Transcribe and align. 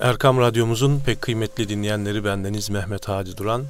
Erkam 0.00 0.38
Radyomuzun 0.38 1.00
pek 1.06 1.22
kıymetli 1.22 1.68
dinleyenleri 1.68 2.24
bendeniz 2.24 2.70
Mehmet 2.70 3.08
Hadi 3.08 3.36
Duran. 3.36 3.64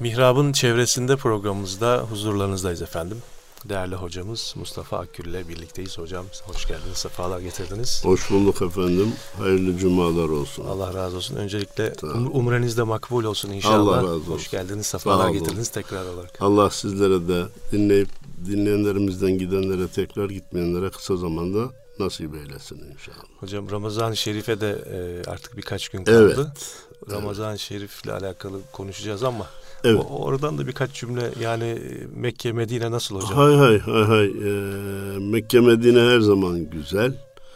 Mihrab'ın 0.00 0.52
çevresinde 0.52 1.16
programımızda 1.16 2.06
huzurlarınızdayız 2.10 2.82
efendim. 2.82 3.18
Değerli 3.64 3.94
hocamız 3.94 4.54
Mustafa 4.56 4.98
Akgül 4.98 5.24
ile 5.24 5.48
birlikteyiz. 5.48 5.98
Hocam 5.98 6.24
hoş 6.46 6.68
geldiniz, 6.68 6.96
sefalar 6.96 7.40
getirdiniz. 7.40 8.04
Hoş 8.04 8.30
bulduk 8.30 8.62
efendim. 8.62 9.12
Hayırlı 9.38 9.78
cumalar 9.78 10.28
olsun. 10.28 10.64
Allah 10.64 10.94
razı 10.94 11.16
olsun. 11.16 11.36
Öncelikle 11.36 11.92
um, 12.02 12.36
umreniz 12.36 12.78
de 12.78 12.82
makbul 12.82 13.24
olsun 13.24 13.50
inşallah. 13.50 13.98
Allah 13.98 14.02
razı 14.02 14.08
olsun. 14.08 14.32
Hoş 14.32 14.50
geldiniz, 14.50 14.86
sefalar 14.86 15.30
getirdiniz 15.30 15.68
tekrar 15.68 16.04
olarak. 16.04 16.36
Allah 16.40 16.70
sizlere 16.70 17.28
de 17.28 17.44
dinleyip 17.72 18.08
dinleyenlerimizden 18.46 19.38
gidenlere 19.38 19.88
tekrar 19.88 20.30
gitmeyenlere 20.30 20.90
kısa 20.90 21.16
zamanda 21.16 21.70
nasip 22.00 22.34
eylesin 22.34 22.76
inşallah. 22.92 23.24
Hocam 23.40 23.70
Ramazan-ı 23.70 24.16
Şerif'e 24.16 24.60
de 24.60 24.70
e, 24.70 25.30
artık 25.30 25.56
birkaç 25.56 25.88
gün 25.88 26.04
kaldı. 26.04 26.34
Evet. 26.36 26.86
Ramazan-ı 27.10 27.50
evet. 27.50 27.60
Şerif'le 27.60 28.08
alakalı 28.08 28.60
konuşacağız 28.72 29.22
ama 29.22 29.46
evet. 29.84 30.04
o, 30.10 30.24
oradan 30.24 30.58
da 30.58 30.66
birkaç 30.66 30.92
cümle 30.92 31.30
yani 31.40 31.78
Mekke 32.14 32.52
Medine 32.52 32.90
nasıl 32.90 33.16
hocam? 33.16 33.38
Hay 33.38 33.54
hay 33.54 33.78
hay 33.78 34.04
hay. 34.04 34.26
Ee, 34.26 35.18
Mekke 35.18 35.60
Medine 35.60 36.00
her 36.00 36.20
zaman 36.20 36.70
güzel. 36.70 37.14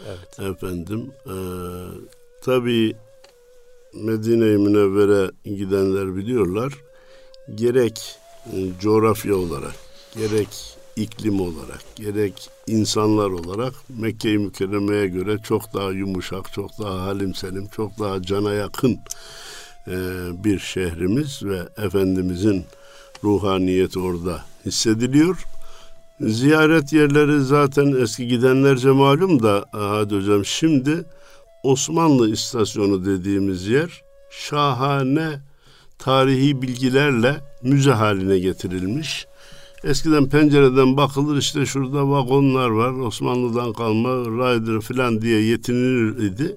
Evet. 0.09 0.41
Efendim 0.41 1.13
e, 1.27 1.37
tabii 2.45 2.97
Medine-i 3.95 4.59
Münevvere 4.59 5.31
gidenler 5.45 6.17
biliyorlar. 6.17 6.73
Gerek 7.55 8.17
e, 8.53 8.57
coğrafya 8.81 9.37
olarak 9.37 9.75
gerek 10.17 10.49
iklim 10.97 11.41
olarak 11.41 11.83
gerek 11.97 12.51
insanlar 12.67 13.31
olarak 13.31 13.75
Mekke-i 13.89 14.39
Mükerreme'ye 14.39 15.07
göre 15.09 15.39
çok 15.39 15.75
daha 15.75 15.91
yumuşak, 15.91 16.53
çok 16.53 16.79
daha 16.79 17.01
halim 17.01 17.35
selim, 17.35 17.69
çok 17.77 17.99
daha 17.99 18.23
cana 18.23 18.53
yakın 18.53 18.99
e, 19.89 19.97
bir 20.45 20.59
şehrimiz 20.59 21.43
ve 21.43 21.61
Efendimizin 21.85 22.65
ruhaniyeti 23.25 23.99
orada 23.99 24.45
hissediliyor. 24.67 25.45
Ziyaret 26.21 26.93
yerleri 26.93 27.41
zaten 27.41 28.03
eski 28.03 28.29
gidenlerce 28.29 28.91
malum 28.91 29.43
da 29.43 29.65
hadi 29.73 30.17
hocam 30.17 30.45
şimdi 30.45 31.05
Osmanlı 31.63 32.31
istasyonu 32.31 33.05
dediğimiz 33.05 33.67
yer 33.67 34.03
şahane 34.31 35.41
tarihi 35.99 36.63
bilgilerle 36.63 37.41
müze 37.63 37.91
haline 37.91 38.39
getirilmiş 38.39 39.27
Eskiden 39.85 40.29
pencereden 40.29 40.97
bakılır 40.97 41.37
işte 41.37 41.67
şurada 41.67 42.11
vagonlar 42.11 42.69
var 42.71 42.93
Osmanlı'dan 42.93 43.73
kalma 43.73 44.11
rider 44.11 44.81
falan 44.81 45.23
diye 45.23 45.41
yetinilir 45.41 46.23
idi. 46.23 46.57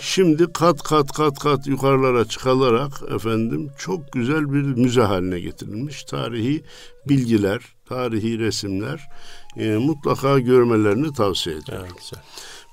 Şimdi 0.00 0.52
kat 0.52 0.82
kat 0.82 1.12
kat 1.12 1.38
kat 1.38 1.66
yukarılara 1.66 2.24
çıkılarak 2.24 2.92
efendim 3.14 3.70
çok 3.78 4.12
güzel 4.12 4.52
bir 4.52 4.62
müze 4.62 5.02
haline 5.02 5.40
getirilmiş. 5.40 6.04
Tarihi 6.04 6.62
bilgiler, 7.08 7.60
tarihi 7.88 8.38
resimler 8.38 9.08
e, 9.56 9.68
mutlaka 9.68 10.38
görmelerini 10.38 11.12
tavsiye 11.12 11.56
ediyorum. 11.56 11.86
Evet, 11.92 12.12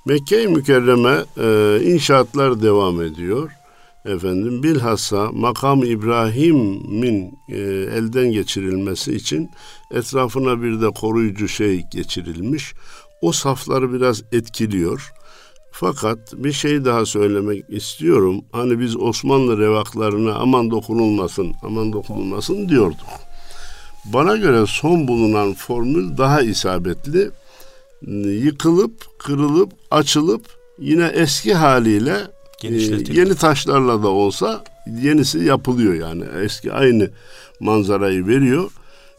Mekke-i 0.06 0.48
Mükerreme 0.48 1.24
e, 1.38 1.80
inşaatlar 1.84 2.62
devam 2.62 3.02
ediyor 3.02 3.50
efendim 4.04 4.62
bilhassa 4.62 5.30
makam 5.32 5.84
İbrahim'in 5.84 7.38
e, 7.48 7.58
elden 7.96 8.32
geçirilmesi 8.32 9.14
için 9.14 9.50
etrafına 9.90 10.62
bir 10.62 10.80
de 10.80 10.90
koruyucu 10.90 11.48
şey 11.48 11.82
geçirilmiş. 11.92 12.74
O 13.22 13.32
safları 13.32 13.92
biraz 13.92 14.22
etkiliyor. 14.32 15.12
Fakat 15.72 16.18
bir 16.32 16.52
şey 16.52 16.84
daha 16.84 17.06
söylemek 17.06 17.64
istiyorum. 17.68 18.44
Hani 18.52 18.80
biz 18.80 18.96
Osmanlı 18.96 19.58
revaklarına 19.58 20.34
aman 20.34 20.70
dokunulmasın, 20.70 21.52
aman 21.62 21.92
dokunulmasın 21.92 22.68
diyorduk. 22.68 23.06
Bana 24.04 24.36
göre 24.36 24.64
son 24.66 25.08
bulunan 25.08 25.54
formül 25.54 26.16
daha 26.18 26.42
isabetli. 26.42 27.30
Yıkılıp, 28.44 29.18
kırılıp, 29.18 29.72
açılıp 29.90 30.46
yine 30.78 31.06
eski 31.06 31.54
haliyle 31.54 32.16
yeni 33.12 33.34
taşlarla 33.34 34.02
da 34.02 34.08
olsa 34.08 34.64
yenisi 35.02 35.38
yapılıyor 35.38 35.94
yani. 35.94 36.24
Eski 36.44 36.72
aynı 36.72 37.10
manzarayı 37.60 38.26
veriyor. 38.26 38.70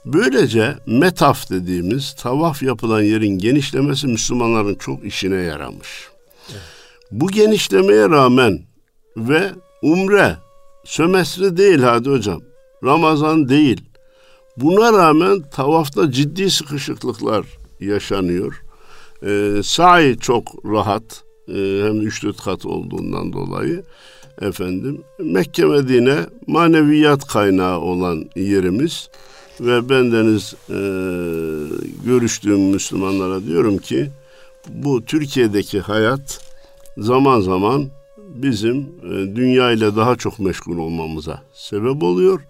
Böylece 0.05 0.75
metaf 0.85 1.49
dediğimiz 1.49 2.13
tavaf 2.13 2.63
yapılan 2.63 3.01
yerin 3.01 3.37
genişlemesi 3.37 4.07
Müslümanların 4.07 4.75
çok 4.75 5.05
işine 5.05 5.35
yaramış. 5.35 6.07
Evet. 6.51 6.61
Bu 7.11 7.27
genişlemeye 7.27 8.09
rağmen 8.09 8.59
ve 9.17 9.51
umre 9.81 10.37
sömestri 10.83 11.57
değil 11.57 11.79
hadi 11.79 12.09
hocam. 12.09 12.41
Ramazan 12.83 13.49
değil. 13.49 13.81
Buna 14.57 14.93
rağmen 14.93 15.41
tavafta 15.51 16.11
ciddi 16.11 16.51
sıkışıklıklar 16.51 17.45
yaşanıyor. 17.79 18.63
Ee, 19.25 19.61
sahi 19.63 20.17
çok 20.19 20.65
rahat. 20.65 21.23
Ee, 21.53 21.83
hem 21.85 22.01
üç 22.01 22.23
dört 22.23 22.37
kat 22.37 22.65
olduğundan 22.65 23.33
dolayı 23.33 23.83
efendim 24.41 25.03
Mekke 25.19 25.65
Medine 25.65 26.17
maneviyat 26.47 27.27
kaynağı 27.27 27.79
olan 27.79 28.25
yerimiz 28.35 29.09
ve 29.59 29.89
bendeniz 29.89 30.53
e, 30.69 30.79
görüştüğüm 32.05 32.61
Müslümanlara 32.61 33.43
diyorum 33.43 33.77
ki 33.77 34.09
bu 34.69 35.05
Türkiye'deki 35.05 35.79
hayat 35.79 36.39
zaman 36.97 37.41
zaman 37.41 37.89
bizim 38.17 38.77
e, 39.03 39.35
dünya 39.35 39.71
ile 39.71 39.95
daha 39.95 40.15
çok 40.15 40.39
meşgul 40.39 40.77
olmamıza 40.77 41.41
sebep 41.53 42.03
oluyor 42.03 42.41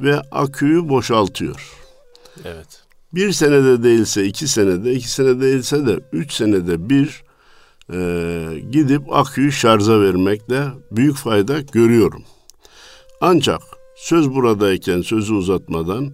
ve 0.00 0.20
aküyü 0.20 0.88
boşaltıyor. 0.88 1.72
Evet. 2.44 2.84
Bir 3.12 3.32
senede 3.32 3.82
değilse 3.82 4.24
iki 4.24 4.48
senede, 4.48 4.92
iki 4.92 5.10
senede 5.10 5.40
değilse 5.40 5.86
de 5.86 6.00
üç 6.12 6.32
senede 6.32 6.90
bir 6.90 7.23
e, 7.92 7.98
gidip 8.70 9.12
aküyü 9.12 9.52
şarja 9.52 10.00
vermekte 10.00 10.64
büyük 10.90 11.16
fayda 11.16 11.60
görüyorum. 11.60 12.22
Ancak 13.20 13.60
söz 13.96 14.30
buradayken 14.34 15.02
sözü 15.02 15.34
uzatmadan 15.34 16.12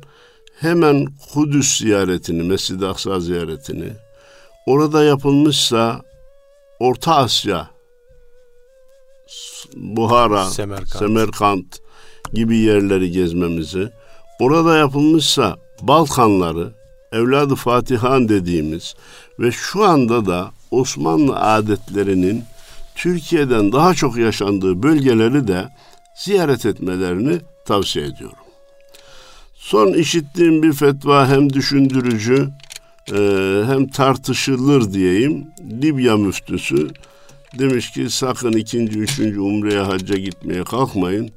hemen 0.61 1.07
Kudüs 1.33 1.79
ziyaretini, 1.79 2.43
Mescid-i 2.43 2.87
Aksa 2.87 3.21
ziyaretini, 3.21 3.93
orada 4.67 5.05
yapılmışsa 5.05 6.03
Orta 6.81 7.17
Asya, 7.17 7.71
Buhara, 9.77 10.45
Semerkant. 10.45 10.89
Semerkant 10.89 11.81
gibi 12.33 12.57
yerleri 12.57 13.11
gezmemizi, 13.11 13.91
orada 14.41 14.77
yapılmışsa 14.77 15.57
Balkanları, 15.83 16.73
Evladı 17.13 17.55
Fatihan 17.55 18.29
dediğimiz 18.29 18.95
ve 19.39 19.53
şu 19.53 19.85
anda 19.85 20.27
da 20.27 20.51
Osmanlı 20.71 21.37
adetlerinin 21.37 22.45
Türkiye'den 22.95 23.73
daha 23.73 23.95
çok 23.95 24.17
yaşandığı 24.17 24.83
bölgeleri 24.83 25.49
de 25.49 25.69
ziyaret 26.15 26.67
etmelerini 26.67 27.41
tavsiye 27.65 28.07
ediyorum. 28.07 28.37
Son 29.55 29.93
işittiğim 29.93 30.63
bir 30.63 30.73
fetva 30.73 31.29
hem 31.29 31.53
düşündürücü 31.53 32.49
e, 33.13 33.19
hem 33.67 33.89
tartışılır 33.89 34.93
diyeyim. 34.93 35.47
Libya 35.83 36.17
müftüsü 36.17 36.91
demiş 37.59 37.91
ki 37.91 38.11
sakın 38.11 38.53
ikinci, 38.53 38.99
üçüncü 38.99 39.41
umreye 39.41 39.81
hacca 39.81 40.17
gitmeye 40.17 40.65
kalkmayın. 40.65 41.31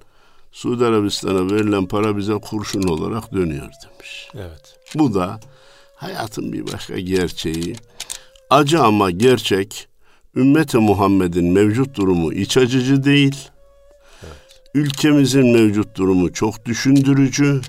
Suudi 0.51 0.85
Arabistan'a 0.85 1.51
verilen 1.51 1.85
para 1.85 2.17
bize 2.17 2.33
kurşun 2.33 2.83
olarak 2.83 3.33
dönüyor 3.33 3.69
demiş. 3.83 4.29
Evet. 4.35 4.79
Bu 4.95 5.13
da 5.13 5.39
hayatın 5.95 6.53
bir 6.53 6.73
başka 6.73 6.99
gerçeği. 6.99 7.75
Acı 8.53 8.83
ama 8.83 9.11
gerçek. 9.11 9.87
Ümmeti 10.35 10.77
Muhammed'in 10.77 11.51
mevcut 11.51 11.97
durumu 11.97 12.33
iç 12.33 12.57
acıcı 12.57 13.03
değil. 13.03 13.35
Evet. 14.23 14.61
Ülkemizin 14.73 15.51
mevcut 15.51 15.97
durumu 15.97 16.33
çok 16.33 16.65
düşündürücü. 16.65 17.61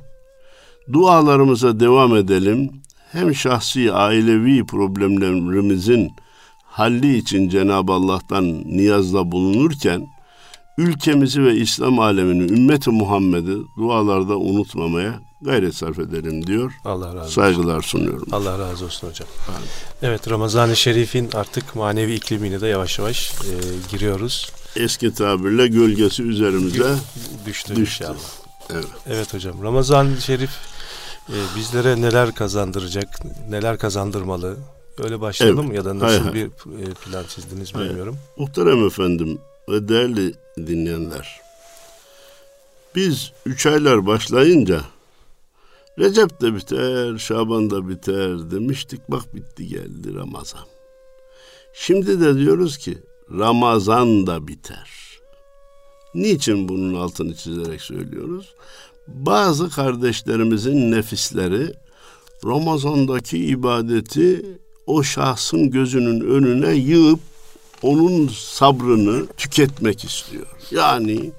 Dualarımıza 0.93 1.81
devam 1.81 2.17
edelim. 2.17 2.71
Hem 3.13 3.35
şahsi 3.35 3.93
ailevi 3.93 4.67
problemlerimizin 4.67 6.11
halli 6.65 7.17
için 7.17 7.49
Cenab-ı 7.49 7.93
Allah'tan 7.93 8.45
niyazda 8.65 9.33
bulunurken 9.33 10.07
ülkemizi 10.79 11.45
ve 11.45 11.55
İslam 11.55 11.99
alemini, 11.99 12.53
ümmeti 12.53 12.91
Muhammed'i 12.91 13.57
dualarda 13.77 14.37
unutmamaya 14.37 15.21
gayret 15.43 15.75
sarf 15.75 15.99
edelim 15.99 16.47
diyor. 16.47 16.73
Allah 16.85 17.07
razı 17.07 17.19
olsun. 17.19 17.43
Saygılar 17.43 17.83
sunuyorum. 17.83 18.29
Allah 18.33 18.59
razı 18.59 18.85
olsun 18.85 19.09
hocam. 19.09 19.29
Amin. 19.49 19.69
Evet 20.03 20.31
Ramazan-ı 20.31 20.77
Şerif'in 20.77 21.31
artık 21.35 21.77
manevi 21.77 22.15
iklimine 22.15 22.61
de 22.61 22.67
yavaş 22.67 22.99
yavaş 22.99 23.31
e, 23.31 23.53
giriyoruz. 23.91 24.53
Eski 24.77 25.15
tabirle 25.15 25.67
gölgesi 25.67 26.23
üzerimize 26.23 26.95
düştü, 27.47 27.77
düştü. 27.77 27.81
inşallah. 27.81 28.15
Evet. 28.71 28.87
evet 29.07 29.35
hocam 29.35 29.63
Ramazan-ı 29.63 30.21
Şerif 30.21 30.51
e, 31.29 31.37
bizlere 31.57 32.01
neler 32.01 32.35
kazandıracak, 32.35 33.21
neler 33.49 33.79
kazandırmalı? 33.79 34.57
Öyle 34.99 35.21
başlayalım 35.21 35.67
evet. 35.67 35.77
ya 35.77 35.85
da 35.85 35.99
nasıl 35.99 36.19
hayır, 36.19 36.35
bir 36.35 36.51
hayır. 36.77 36.95
plan 36.95 37.25
çizdiniz 37.29 37.75
bilmiyorum. 37.75 38.17
Muhterem 38.39 38.87
efendim 38.87 39.39
ve 39.69 39.89
değerli 39.89 40.35
dinleyenler. 40.57 41.41
Biz 42.95 43.33
üç 43.47 43.67
aylar 43.67 44.07
başlayınca 44.07 44.81
Recep 45.99 46.41
de 46.41 46.55
biter, 46.55 47.19
Şaban 47.19 47.71
da 47.71 47.89
biter 47.89 48.51
demiştik. 48.51 49.01
Bak 49.09 49.35
bitti 49.35 49.69
geldi 49.69 50.15
Ramazan. 50.15 50.65
Şimdi 51.75 52.21
de 52.21 52.39
diyoruz 52.39 52.79
ki 52.79 52.99
Ramazan 53.39 54.27
da 54.27 54.49
biter. 54.49 54.91
Niçin 56.15 56.69
bunun 56.69 56.95
altını 56.95 57.35
çizerek 57.35 57.81
söylüyoruz? 57.81 58.55
Bazı 59.09 59.71
kardeşlerimizin 59.71 60.93
nefisleri 60.93 61.75
Ramazan'daki 62.45 63.39
ibadeti 63.39 64.47
o 64.87 65.03
şahsın 65.03 65.71
gözünün 65.71 66.21
önüne 66.21 66.75
yığıp 66.75 67.21
onun 67.85 68.29
sabrını 68.29 69.27
tüketmek 69.27 70.05
istiyor. 70.05 70.47
Yani 70.71 71.33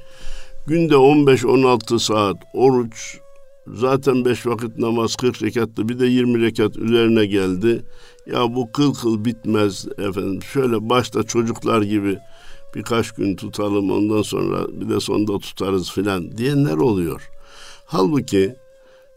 günde 0.67 0.93
15-16 0.93 1.99
saat 1.99 2.37
oruç 2.53 3.17
zaten 3.67 4.25
beş 4.25 4.45
vakit 4.45 4.77
namaz 4.77 5.15
40 5.15 5.43
rekattı 5.43 5.89
bir 5.89 5.99
de 5.99 6.05
20 6.05 6.41
rekat 6.41 6.77
üzerine 6.77 7.25
geldi. 7.25 7.85
Ya 8.31 8.55
bu 8.55 8.71
kıl 8.71 8.93
kıl 8.93 9.25
bitmez 9.25 9.87
efendim. 9.97 10.43
Şöyle 10.53 10.89
başta 10.89 11.23
çocuklar 11.23 11.81
gibi 11.81 12.17
birkaç 12.75 13.11
gün 13.11 13.35
tutalım 13.35 13.91
ondan 13.91 14.21
sonra 14.21 14.67
bir 14.81 14.89
de 14.89 14.99
sonda 14.99 15.39
tutarız 15.39 15.91
filan 15.91 16.37
diyenler 16.37 16.77
oluyor. 16.77 17.29
Halbuki 17.85 18.55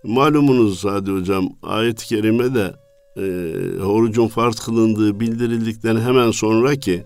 malumunuz 0.02 0.80
Sadi 0.80 1.10
Hocam 1.10 1.48
ayet-i 1.62 2.06
kerime 2.06 2.54
de 2.54 2.74
e, 3.16 3.82
orucun 3.82 4.28
farz 4.28 4.60
kılındığı 4.60 5.20
bildirildikten 5.20 5.96
hemen 5.96 6.30
sonra 6.30 6.76
ki 6.76 7.04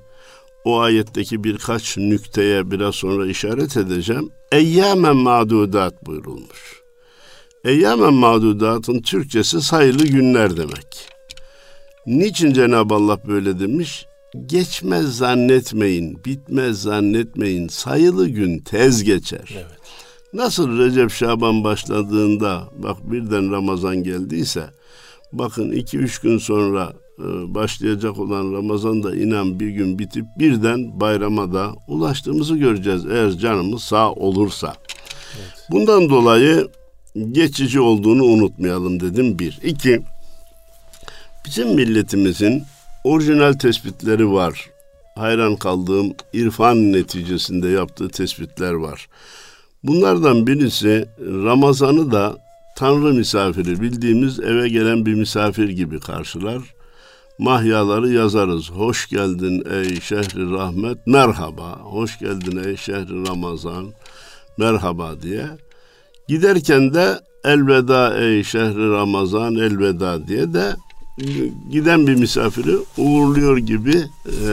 o 0.64 0.78
ayetteki 0.80 1.44
birkaç 1.44 1.96
nükteye 1.96 2.70
biraz 2.70 2.94
sonra 2.94 3.26
işaret 3.26 3.76
edeceğim. 3.76 4.30
Eyyamen 4.52 5.16
ma'dudat 5.16 6.06
buyurulmuş. 6.06 6.82
Eyyamen 7.64 8.14
ma'dudatın 8.14 9.02
Türkçesi 9.02 9.60
sayılı 9.60 10.06
günler 10.06 10.56
demek. 10.56 11.08
Niçin 12.06 12.52
Cenab-ı 12.52 12.94
Allah 12.94 13.18
böyle 13.26 13.60
demiş? 13.60 14.06
Geçmez 14.46 15.16
zannetmeyin, 15.16 16.24
bitmez 16.24 16.82
zannetmeyin. 16.82 17.68
Sayılı 17.68 18.28
gün 18.28 18.58
tez 18.58 19.04
geçer. 19.04 19.48
Evet. 19.52 19.66
Nasıl 20.32 20.78
Recep 20.78 21.10
Şaban 21.10 21.64
başladığında 21.64 22.68
bak 22.76 22.96
birden 23.12 23.52
Ramazan 23.52 24.02
geldiyse 24.02 24.70
bakın 25.32 25.72
iki 25.72 25.98
üç 25.98 26.18
gün 26.18 26.38
sonra 26.38 26.92
başlayacak 27.54 28.18
olan 28.18 28.52
Ramazan 28.52 29.02
da 29.02 29.16
inan 29.16 29.60
bir 29.60 29.68
gün 29.68 29.98
bitip 29.98 30.24
birden 30.38 31.00
bayrama 31.00 31.52
da 31.52 31.72
ulaştığımızı 31.88 32.56
göreceğiz 32.56 33.06
eğer 33.06 33.30
canımız 33.30 33.82
sağ 33.82 34.12
olursa. 34.12 34.74
Evet. 35.36 35.66
Bundan 35.70 36.10
dolayı 36.10 36.68
geçici 37.32 37.80
olduğunu 37.80 38.24
unutmayalım 38.24 39.00
dedim 39.00 39.38
bir. 39.38 39.58
İki, 39.62 40.02
bizim 41.46 41.74
milletimizin 41.74 42.62
orijinal 43.04 43.52
tespitleri 43.52 44.32
var. 44.32 44.70
Hayran 45.14 45.56
kaldığım 45.56 46.14
irfan 46.32 46.92
neticesinde 46.92 47.68
yaptığı 47.68 48.08
tespitler 48.08 48.72
var. 48.72 49.08
Bunlardan 49.82 50.46
birisi 50.46 51.08
Ramazan'ı 51.20 52.12
da 52.12 52.36
Tanrı 52.76 53.14
misafiri 53.14 53.80
bildiğimiz 53.80 54.40
eve 54.40 54.68
gelen 54.68 55.06
bir 55.06 55.14
misafir 55.14 55.68
gibi 55.68 56.00
karşılar. 56.00 56.62
Mahyaları 57.42 58.12
yazarız. 58.12 58.70
Hoş 58.70 59.08
geldin 59.08 59.64
ey 59.70 60.00
şehri 60.00 60.50
rahmet, 60.50 61.06
merhaba. 61.06 61.78
Hoş 61.82 62.18
geldin 62.18 62.64
ey 62.64 62.76
şehri 62.76 63.28
Ramazan, 63.28 63.86
merhaba 64.58 65.22
diye. 65.22 65.46
Giderken 66.28 66.94
de 66.94 67.20
elveda 67.44 68.18
ey 68.18 68.44
şehri 68.44 68.90
Ramazan, 68.90 69.54
elveda 69.54 70.28
diye 70.28 70.54
de 70.54 70.76
giden 71.70 72.06
bir 72.06 72.14
misafiri 72.14 72.76
uğurluyor 72.98 73.56
gibi 73.56 74.04
e, 74.48 74.52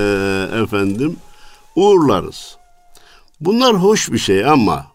efendim 0.63 1.15
uğurlarız. 1.75 2.57
Bunlar 3.39 3.73
hoş 3.75 4.11
bir 4.11 4.17
şey 4.17 4.45
ama 4.45 4.85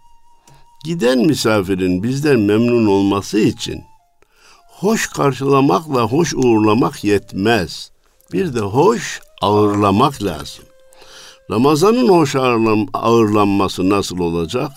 Giden 0.85 1.19
misafirin 1.19 2.03
bizden 2.03 2.41
memnun 2.41 2.87
olması 2.87 3.39
için 3.39 3.85
hoş 4.79 5.07
karşılamakla 5.07 6.03
hoş 6.03 6.35
uğurlamak 6.35 7.05
yetmez. 7.05 7.91
Bir 8.33 8.55
de 8.55 8.61
hoş 8.61 9.21
ağırlamak 9.43 10.23
lazım. 10.23 10.65
Ramazanın 11.51 12.09
hoş 12.09 12.37
ağırlan, 12.37 12.89
ağırlanması 12.93 13.89
nasıl 13.89 14.19
olacak? 14.19 14.71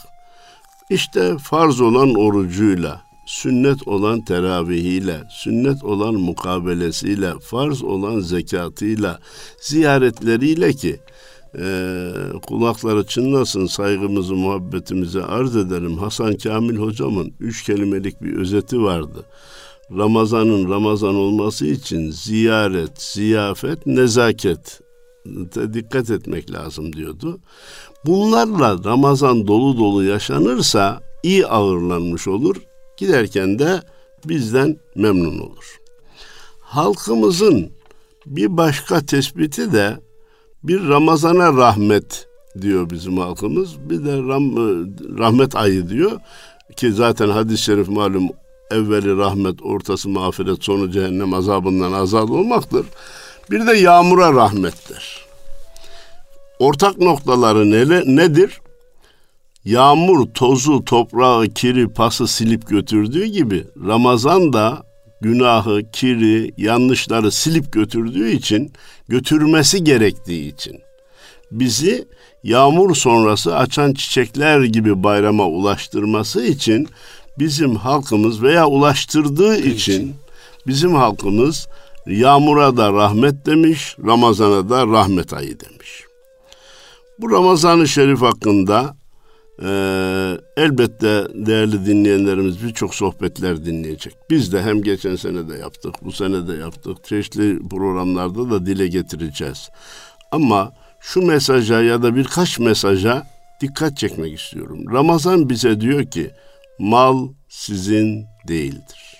İşte 0.90 1.38
farz 1.38 1.82
olan 1.82 2.16
orucuyla, 2.16 3.02
sünnet 3.26 3.88
olan 3.88 4.22
teravihiyle, 4.26 5.24
sünnet 5.30 5.84
olan 5.84 6.14
mukabelesiyle, 6.14 7.34
farz 7.40 7.84
olan 7.84 8.20
zekatıyla, 8.20 9.20
ziyaretleriyle 9.62 10.74
ki 10.74 11.00
e, 11.60 12.12
kulakları 12.48 13.08
çınlasın 13.08 13.66
saygımızı 13.66 14.36
muhabbetimizi 14.36 15.24
arz 15.24 15.56
ederim. 15.56 15.98
Hasan 15.98 16.38
Kamil 16.38 16.78
hocamın 16.78 17.34
üç 17.40 17.64
kelimelik 17.64 18.22
bir 18.22 18.38
özeti 18.38 18.84
vardı. 18.84 19.26
Ramazanın 19.92 20.70
Ramazan 20.70 21.16
olması 21.16 21.66
için 21.66 22.12
ziyaret, 22.12 23.02
ziyafet, 23.02 23.86
nezaket 23.86 24.82
dikkat 25.74 26.10
etmek 26.10 26.52
lazım 26.52 26.94
diyordu. 26.94 27.40
Bunlarla 28.06 28.84
Ramazan 28.84 29.48
dolu 29.48 29.78
dolu 29.78 30.04
yaşanırsa 30.04 31.02
iyi 31.24 31.48
ağırlanmış 31.48 32.28
olur. 32.28 32.56
Giderken 32.98 33.60
de 33.60 33.82
bizden 34.26 34.78
memnun 34.96 35.40
olur. 35.40 35.80
Halkımızın 36.60 37.72
bir 38.26 38.58
başka 38.58 39.06
tespiti 39.06 39.72
de 39.72 39.98
bir 40.64 40.88
Ramazana 40.88 41.54
rahmet 41.54 42.28
diyor 42.62 42.90
bizim 42.90 43.18
halkımız. 43.18 43.90
Bir 43.90 44.06
de 44.06 44.12
e, 44.12 44.22
rahmet 45.20 45.56
ayı 45.56 45.90
diyor. 45.90 46.20
Ki 46.76 46.92
zaten 46.92 47.30
hadis-i 47.30 47.64
şerif 47.64 47.88
malum 47.90 48.30
evveli 48.72 49.18
rahmet, 49.18 49.62
ortası 49.62 50.10
mağfiret, 50.10 50.64
sonu 50.64 50.92
cehennem 50.92 51.34
azabından 51.34 51.92
azad 51.92 52.30
olmaktır. 52.30 52.86
Bir 53.52 53.68
de 53.68 53.78
yağmura 53.78 54.34
rahmettir. 54.34 55.26
Ortak 56.60 56.98
noktaları 56.98 57.72
ne, 57.72 58.16
nedir? 58.16 58.62
Yağmur 59.66 60.28
tozu, 60.34 60.86
toprağı, 60.86 61.48
kiri, 61.48 61.94
pası 61.94 62.28
silip 62.28 62.68
götürdüğü 62.68 63.26
gibi 63.26 63.64
Ramazan 63.88 64.54
da 64.54 64.84
günahı, 65.22 65.82
kiri, 65.92 66.52
yanlışları 66.58 67.32
silip 67.32 67.74
götürdüğü 67.74 68.30
için, 68.30 68.72
götürmesi 69.08 69.84
gerektiği 69.84 70.54
için 70.54 70.80
bizi 71.52 72.08
yağmur 72.44 72.96
sonrası 72.96 73.56
açan 73.56 73.94
çiçekler 73.94 74.64
gibi 74.64 75.04
bayrama 75.04 75.48
ulaştırması 75.48 76.46
için 76.46 76.88
bizim 77.40 77.76
halkımız 77.76 78.42
veya 78.42 78.68
ulaştırdığı 78.68 79.58
için 79.58 80.16
bizim 80.68 80.96
halkımız 80.96 81.68
yağmura 82.08 82.78
da 82.78 82.94
rahmet 82.94 83.46
demiş, 83.46 83.96
Ramazan'a 84.06 84.70
da 84.70 84.88
rahmet 84.88 85.34
ayı 85.34 85.60
demiş. 85.60 86.04
Bu 87.20 87.32
Ramazan-ı 87.32 87.88
Şerif 87.88 88.22
hakkında 88.22 88.96
ee, 89.64 90.38
elbette 90.58 91.28
değerli 91.34 91.86
dinleyenlerimiz 91.86 92.64
birçok 92.64 92.96
sohbetler 92.96 93.66
dinleyecek. 93.66 94.14
Biz 94.30 94.54
de 94.54 94.62
hem 94.62 94.84
geçen 94.84 95.16
sene 95.16 95.50
de 95.50 95.58
yaptık, 95.58 95.96
bu 96.02 96.12
sene 96.12 96.48
de 96.48 96.54
yaptık. 96.54 97.04
Çeşitli 97.04 97.60
programlarda 97.70 98.50
da 98.50 98.66
dile 98.66 98.88
getireceğiz. 98.88 99.70
Ama 100.32 100.72
şu 101.00 101.22
mesaja 101.22 101.82
ya 101.82 102.04
da 102.04 102.16
birkaç 102.16 102.60
mesaja 102.60 103.28
dikkat 103.62 103.98
çekmek 103.98 104.40
istiyorum. 104.40 104.80
Ramazan 104.94 105.50
bize 105.50 105.82
diyor 105.82 106.06
ki 106.06 106.32
mal 106.80 107.28
sizin 107.50 108.26
değildir. 108.48 109.18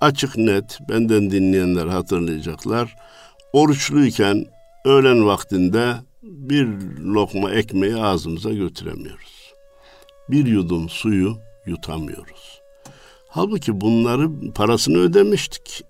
Açık 0.00 0.36
net 0.36 0.78
benden 0.88 1.30
dinleyenler 1.30 1.86
hatırlayacaklar. 1.86 2.96
Oruçluyken 3.52 4.46
öğlen 4.84 5.26
vaktinde 5.26 5.94
bir 6.22 6.66
lokma 7.00 7.50
ekmeği 7.50 7.96
ağzımıza 7.96 8.52
götüremiyoruz. 8.52 9.52
Bir 10.28 10.46
yudum 10.46 10.88
suyu 10.88 11.38
yutamıyoruz. 11.66 12.60
Halbuki 13.28 13.80
bunları 13.80 14.52
parasını 14.54 14.98
ödemiştik. 14.98 15.82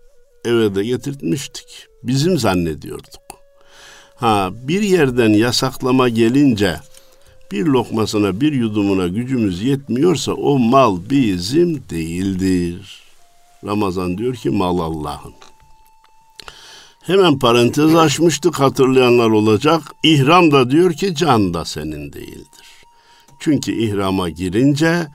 Eve 0.44 0.74
de 0.74 0.84
getirtmiştik. 0.84 1.86
Bizim 2.02 2.38
zannediyorduk. 2.38 3.22
Ha 4.16 4.50
bir 4.52 4.82
yerden 4.82 5.28
yasaklama 5.28 6.08
gelince 6.08 6.76
bir 7.52 7.66
lokmasına 7.66 8.40
bir 8.40 8.52
yudumuna 8.52 9.08
gücümüz 9.08 9.62
yetmiyorsa 9.62 10.32
o 10.32 10.58
mal 10.58 10.98
bizim 11.10 11.82
değildir. 11.90 13.02
Ramazan 13.64 14.18
diyor 14.18 14.34
ki 14.34 14.50
mal 14.50 14.78
Allah'ın. 14.78 15.32
Hemen 17.02 17.38
parantez 17.38 17.94
açmıştık 17.94 18.60
hatırlayanlar 18.60 19.30
olacak. 19.30 19.82
İhram 20.02 20.50
da 20.50 20.70
diyor 20.70 20.92
ki 20.92 21.14
can 21.14 21.54
da 21.54 21.64
senin 21.64 22.12
değildir. 22.12 22.66
Çünkü 23.38 23.72
ihrama 23.72 24.28
girince 24.28 25.06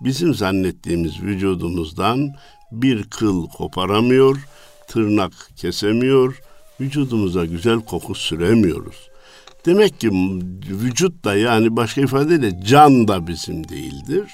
bizim 0.00 0.34
zannettiğimiz 0.34 1.22
vücudumuzdan 1.22 2.34
bir 2.72 3.04
kıl 3.04 3.48
koparamıyor, 3.48 4.36
tırnak 4.88 5.32
kesemiyor, 5.56 6.40
vücudumuza 6.80 7.44
güzel 7.44 7.80
koku 7.80 8.14
süremiyoruz. 8.14 9.09
Demek 9.66 10.00
ki 10.00 10.10
vücut 10.70 11.24
da 11.24 11.34
yani 11.34 11.76
başka 11.76 12.00
ifadeyle 12.00 12.60
can 12.64 13.08
da 13.08 13.26
bizim 13.26 13.68
değildir. 13.68 14.30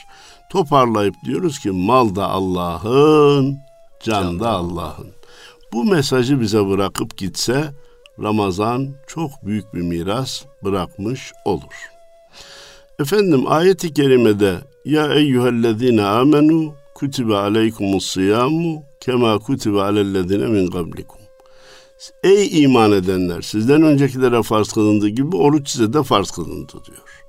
Toparlayıp 0.51 1.15
diyoruz 1.25 1.59
ki 1.59 1.71
mal 1.71 2.15
da 2.15 2.29
Allah'ın, 2.29 3.59
can 4.05 4.41
da 4.41 4.51
Allah'ın. 4.51 5.09
Bu 5.73 5.85
mesajı 5.85 6.41
bize 6.41 6.69
bırakıp 6.69 7.17
gitse 7.17 7.75
Ramazan 8.23 8.89
çok 9.07 9.31
büyük 9.47 9.75
bir 9.75 9.83
miras 9.83 10.45
bırakmış 10.65 11.33
olur. 11.45 11.91
Efendim 12.99 13.45
ayeti 13.47 13.95
kerimede 13.95 14.61
ya 14.85 15.15
eyyühellezine 15.15 16.05
amenu 16.05 16.75
kutibe 16.95 17.37
aleykumus 17.37 18.07
siyamu 18.07 18.83
kema 19.01 19.39
kutibe 19.39 19.83
alellezine 19.83 20.47
min 20.47 20.67
kablikum. 20.67 21.26
Ey 22.25 22.63
iman 22.63 22.93
edenler 22.93 23.43
sizden 23.43 23.83
öncekilere 23.83 24.43
farz 24.43 24.73
kılındığı 24.73 25.09
gibi 25.09 25.37
oruç 25.37 25.69
size 25.69 25.93
de 25.93 26.03
farz 26.03 26.31
kılındı 26.31 26.73
diyor. 26.73 27.25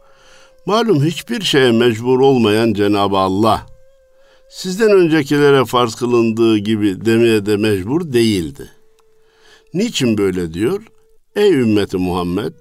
Malum 0.66 1.04
hiçbir 1.04 1.42
şeye 1.42 1.72
mecbur 1.72 2.20
olmayan 2.20 2.74
Cenab-ı 2.74 3.18
Allah 3.18 3.66
sizden 4.50 4.92
öncekilere 4.92 5.66
farz 5.66 5.96
kılındığı 5.96 6.58
gibi 6.58 7.06
demeye 7.06 7.46
de 7.46 7.58
mecbur 7.58 8.14
değildi. 8.14 8.70
Niçin 9.74 10.18
böyle 10.18 10.54
diyor? 10.54 10.84
Ey 11.36 11.54
ümmeti 11.54 11.98
Muhammed 11.98 12.54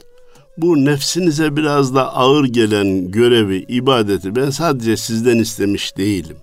bu 0.57 0.85
nefsinize 0.85 1.57
biraz 1.57 1.95
da 1.95 2.15
ağır 2.15 2.45
gelen 2.45 3.11
görevi, 3.11 3.65
ibadeti 3.69 4.37
ben 4.37 4.51
sadece 4.51 4.97
sizden 4.97 5.39
istemiş 5.39 5.97
değilim. 5.97 6.37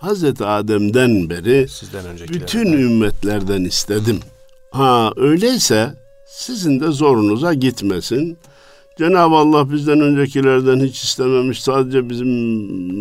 Hazreti 0.00 0.44
Adem'den 0.44 1.30
beri 1.30 1.68
sizden 1.68 2.04
bütün 2.28 2.72
ümmetlerden 2.72 3.64
istedim. 3.64 4.20
Ha 4.70 5.12
öyleyse 5.16 5.94
sizin 6.26 6.80
de 6.80 6.90
zorunuza 6.90 7.54
gitmesin. 7.54 8.38
Cenab-ı 8.98 9.34
Allah 9.34 9.72
bizden 9.72 10.00
öncekilerden 10.00 10.80
hiç 10.80 11.04
istememiş. 11.04 11.62
Sadece 11.62 12.10
bizim 12.10 12.28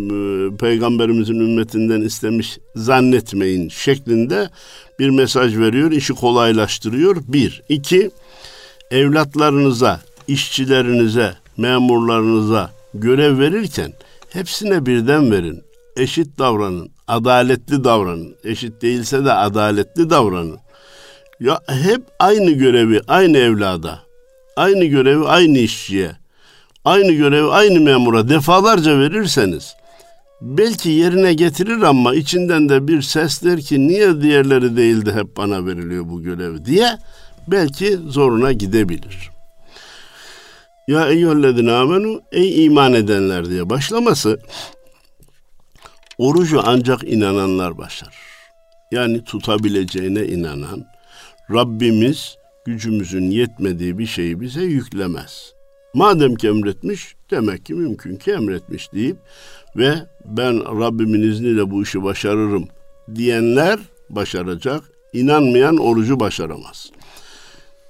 e, 0.08 0.58
peygamberimizin 0.58 1.40
ümmetinden 1.40 2.02
istemiş 2.02 2.58
zannetmeyin 2.76 3.70
şeklinde 3.70 4.50
bir 5.00 5.10
mesaj 5.10 5.58
veriyor. 5.58 5.92
işi 5.92 6.14
kolaylaştırıyor. 6.14 7.18
Bir. 7.28 7.64
iki 7.70 8.12
evlatlarınıza, 8.92 10.02
işçilerinize, 10.28 11.34
memurlarınıza 11.58 12.72
görev 12.94 13.40
verirken 13.40 13.94
hepsine 14.30 14.86
birden 14.86 15.32
verin. 15.32 15.64
Eşit 15.98 16.40
davranın, 16.40 16.92
adaletli 17.08 17.84
davranın. 17.84 18.36
Eşit 18.44 18.82
değilse 18.82 19.26
de 19.26 19.34
adaletli 19.34 20.10
davranın. 20.10 20.58
Ya 21.39 21.60
hep 21.67 22.01
aynı 22.20 22.51
görevi 22.51 23.01
aynı 23.08 23.38
evlada, 23.38 24.00
aynı 24.56 24.86
görevi 24.86 25.25
aynı 25.25 25.58
işçiye, 25.58 26.12
aynı 26.86 27.12
görevi 27.12 27.48
aynı 27.48 27.82
memura 27.82 28.29
defalarca 28.29 29.00
verirseniz 29.00 29.75
belki 30.41 30.89
yerine 30.89 31.34
getirir 31.34 31.82
ama 31.82 32.15
içinden 32.15 32.70
de 32.70 32.88
bir 32.88 33.01
ses 33.01 33.44
der 33.44 33.62
ki 33.62 33.88
niye 33.88 34.22
diğerleri 34.22 34.77
değildi 34.77 35.12
hep 35.13 35.38
bana 35.38 35.65
veriliyor 35.65 36.10
bu 36.10 36.24
görev 36.24 36.65
diye 36.65 36.98
belki 37.48 37.98
zoruna 38.08 38.51
gidebilir. 38.51 39.29
Ya 40.88 41.10
eyyühellezine 41.10 41.72
amenu 41.72 42.22
ey 42.32 42.65
iman 42.65 42.94
edenler 42.94 43.50
diye 43.50 43.70
başlaması 43.70 44.39
orucu 46.17 46.62
ancak 46.65 47.03
inananlar 47.03 47.77
başlar. 47.77 48.15
Yani 48.91 49.24
tutabileceğine 49.24 50.25
inanan, 50.25 50.86
Rabbimiz 51.51 52.38
gücümüzün 52.66 53.32
yetmediği 53.32 53.98
bir 53.98 54.06
şeyi 54.06 54.42
bize 54.42 54.63
yüklemez. 54.63 55.54
Madem 55.94 56.36
ki 56.36 56.48
emretmiş, 56.48 57.16
demek 57.32 57.66
ki 57.66 57.74
mümkün 57.74 58.16
ki 58.16 58.32
emretmiş 58.32 58.94
deyip 58.94 59.18
ve 59.75 59.94
ben 60.25 60.80
Rabbimin 60.80 61.32
izniyle 61.32 61.72
bu 61.72 61.84
işi 61.84 62.04
başarırım 62.04 62.68
diyenler 63.16 63.80
başaracak. 64.10 64.84
İnanmayan 65.13 65.77
orucu 65.77 66.20
başaramaz. 66.20 66.92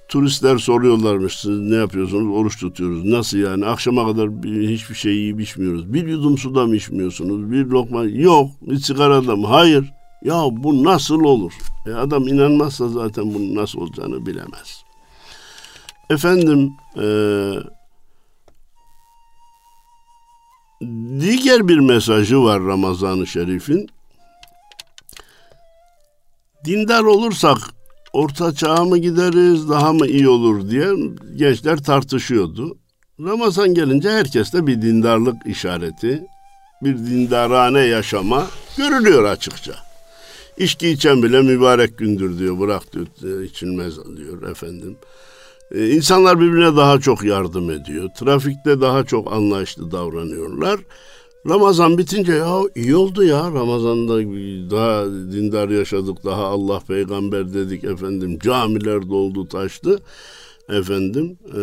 Turistler 0.08 0.58
soruyorlarmış 0.58 1.40
siz 1.40 1.60
ne 1.60 1.74
yapıyorsunuz? 1.74 2.36
Oruç 2.36 2.60
tutuyoruz. 2.60 3.04
Nasıl 3.04 3.38
yani? 3.38 3.66
Akşama 3.66 4.06
kadar 4.06 4.30
hiçbir 4.44 4.94
şey 4.94 5.12
yiyip 5.12 5.40
içmiyoruz. 5.40 5.92
Bir 5.92 6.06
yudum 6.06 6.38
suda 6.38 6.66
mı 6.66 6.76
içmiyorsunuz? 6.76 7.50
Bir 7.50 7.66
lokma 7.66 8.04
yok. 8.04 8.50
Bir 8.60 8.76
sigara 8.76 9.26
da 9.26 9.36
mı? 9.36 9.46
Hayır. 9.46 9.92
Ya 10.22 10.42
bu 10.52 10.84
nasıl 10.84 11.20
olur? 11.20 11.52
E 11.86 11.92
adam 11.92 12.28
inanmazsa 12.28 12.88
zaten 12.88 13.34
bunun 13.34 13.54
nasıl 13.54 13.80
olacağını 13.80 14.26
bilemez. 14.26 14.84
Efendim 16.10 16.72
e, 16.96 17.04
diğer 21.20 21.68
bir 21.68 21.78
mesajı 21.78 22.42
var 22.42 22.62
Ramazan-ı 22.62 23.26
Şerif'in. 23.26 23.88
Dindar 26.64 27.02
olursak 27.02 27.58
orta 28.12 28.54
çağa 28.54 28.84
mı 28.84 28.98
gideriz 28.98 29.68
daha 29.68 29.92
mı 29.92 30.06
iyi 30.06 30.28
olur 30.28 30.70
diye 30.70 30.88
gençler 31.36 31.82
tartışıyordu. 31.82 32.78
Ramazan 33.20 33.74
gelince 33.74 34.10
herkeste 34.10 34.66
bir 34.66 34.82
dindarlık 34.82 35.46
işareti, 35.46 36.26
bir 36.82 36.96
dindarane 36.96 37.80
yaşama 37.80 38.46
görülüyor 38.76 39.24
açıkça. 39.24 39.87
İçki 40.58 40.88
içen 40.88 41.22
bile 41.22 41.42
mübarek 41.42 41.98
gündür 41.98 42.38
diyor. 42.38 42.60
Bırak 42.60 42.82
diyor 42.92 43.40
içilmez 43.42 43.96
diyor 44.16 44.50
efendim. 44.50 44.96
Ee, 45.72 45.88
insanlar 45.90 46.40
birbirine 46.40 46.76
daha 46.76 47.00
çok 47.00 47.24
yardım 47.24 47.70
ediyor. 47.70 48.08
Trafikte 48.18 48.80
daha 48.80 49.04
çok 49.04 49.32
anlayışlı 49.32 49.90
davranıyorlar. 49.90 50.80
Ramazan 51.48 51.98
bitince 51.98 52.32
ya 52.32 52.60
iyi 52.74 52.96
oldu 52.96 53.24
ya 53.24 53.52
Ramazan'da 53.52 54.18
daha 54.70 55.04
dindar 55.06 55.68
yaşadık 55.68 56.24
daha 56.24 56.44
Allah 56.44 56.80
peygamber 56.88 57.54
dedik 57.54 57.84
efendim 57.84 58.38
camiler 58.38 59.08
doldu 59.08 59.48
taştı 59.48 60.00
efendim 60.68 61.38
ee, 61.46 61.60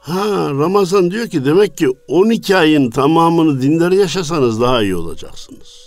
ha 0.00 0.50
Ramazan 0.50 1.10
diyor 1.10 1.28
ki 1.28 1.44
demek 1.44 1.76
ki 1.76 1.88
12 2.08 2.56
ayın 2.56 2.90
tamamını 2.90 3.62
dindar 3.62 3.92
yaşasanız 3.92 4.60
daha 4.60 4.82
iyi 4.82 4.96
olacaksınız 4.96 5.81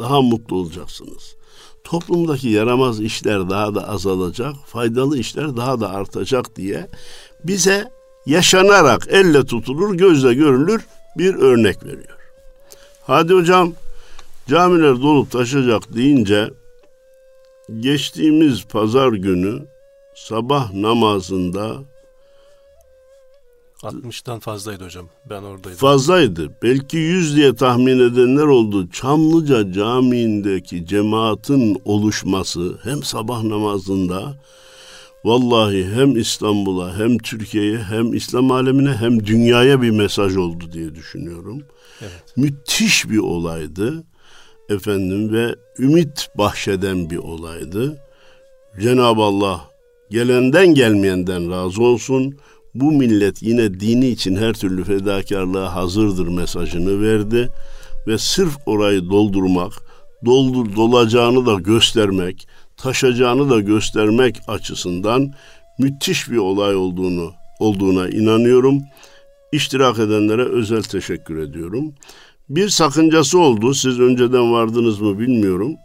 daha 0.00 0.20
mutlu 0.22 0.56
olacaksınız. 0.56 1.36
Toplumdaki 1.84 2.48
yaramaz 2.48 3.00
işler 3.00 3.50
daha 3.50 3.74
da 3.74 3.88
azalacak, 3.88 4.54
faydalı 4.66 5.18
işler 5.18 5.56
daha 5.56 5.80
da 5.80 5.90
artacak 5.90 6.56
diye 6.56 6.88
bize 7.44 7.90
yaşanarak 8.26 9.06
elle 9.10 9.44
tutulur, 9.44 9.94
gözle 9.94 10.34
görülür 10.34 10.86
bir 11.18 11.34
örnek 11.34 11.84
veriyor. 11.84 12.18
Hadi 13.02 13.34
hocam 13.34 13.72
camiler 14.48 15.02
dolup 15.02 15.30
taşacak 15.30 15.94
deyince 15.94 16.50
geçtiğimiz 17.80 18.64
pazar 18.64 19.12
günü 19.12 19.66
sabah 20.14 20.72
namazında 20.72 21.76
60'tan 23.82 24.40
fazlaydı 24.40 24.84
hocam. 24.84 25.06
Ben 25.30 25.42
oradaydım. 25.42 25.78
Fazlaydı. 25.78 26.50
Belki 26.62 26.96
100 26.96 27.36
diye 27.36 27.54
tahmin 27.54 27.98
edenler 27.98 28.44
oldu. 28.44 28.90
Çamlıca 28.90 29.72
Camii'ndeki 29.72 30.86
cemaatin 30.86 31.82
oluşması 31.84 32.78
hem 32.82 33.02
sabah 33.02 33.42
namazında 33.42 34.42
vallahi 35.24 35.86
hem 35.94 36.16
İstanbul'a 36.16 36.98
hem 36.98 37.18
Türkiye'ye 37.18 37.78
hem 37.78 38.14
İslam 38.14 38.50
alemine 38.50 38.92
hem 38.92 39.26
dünyaya 39.26 39.82
bir 39.82 39.90
mesaj 39.90 40.36
oldu 40.36 40.72
diye 40.72 40.94
düşünüyorum. 40.94 41.62
Evet. 42.00 42.36
Müthiş 42.36 43.10
bir 43.10 43.18
olaydı. 43.18 44.04
Efendim 44.68 45.32
ve 45.32 45.54
ümit 45.78 46.28
bahşeden 46.38 47.10
bir 47.10 47.16
olaydı. 47.16 48.02
Cenab-ı 48.80 49.22
Allah 49.22 49.70
gelenden 50.10 50.74
gelmeyenden 50.74 51.50
razı 51.50 51.82
olsun 51.82 52.38
bu 52.74 52.92
millet 52.92 53.42
yine 53.42 53.80
dini 53.80 54.08
için 54.08 54.36
her 54.36 54.52
türlü 54.52 54.84
fedakarlığa 54.84 55.74
hazırdır 55.74 56.28
mesajını 56.28 57.02
verdi 57.02 57.48
ve 58.06 58.18
sırf 58.18 58.56
orayı 58.66 59.10
doldurmak, 59.10 59.72
doldur 60.24 60.76
dolacağını 60.76 61.46
da 61.46 61.54
göstermek, 61.54 62.48
taşacağını 62.76 63.50
da 63.50 63.60
göstermek 63.60 64.36
açısından 64.48 65.32
müthiş 65.78 66.30
bir 66.30 66.36
olay 66.36 66.76
olduğunu 66.76 67.32
olduğuna 67.58 68.08
inanıyorum. 68.08 68.80
İştirak 69.52 69.98
edenlere 69.98 70.42
özel 70.42 70.82
teşekkür 70.82 71.38
ediyorum. 71.38 71.94
Bir 72.48 72.68
sakıncası 72.68 73.38
oldu. 73.38 73.74
Siz 73.74 74.00
önceden 74.00 74.52
vardınız 74.52 75.00
mı 75.00 75.18
bilmiyorum. 75.18 75.76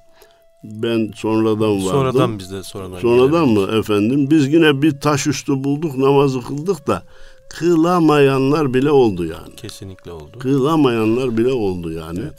Ben 0.72 1.12
sonradan 1.15 1.86
vardım. 1.86 1.91
Sonradan 1.91 2.39
bizde 2.39 2.63
sonradan. 2.63 3.00
Sonradan 3.00 3.50
mı 3.50 3.77
efendim? 3.79 4.29
Biz 4.29 4.53
yine 4.53 4.81
bir 4.81 5.00
taş 5.00 5.27
üstü 5.27 5.63
bulduk 5.63 5.98
namazı 5.98 6.41
kıldık 6.41 6.88
da 6.88 7.03
kılamayanlar 7.50 8.74
bile 8.74 8.91
oldu 8.91 9.25
yani. 9.25 9.55
Kesinlikle 9.55 10.12
oldu. 10.12 10.39
Kılamayanlar 10.39 11.38
bile 11.38 11.53
oldu 11.53 11.91
yani. 11.91 12.19
Evet. 12.19 12.34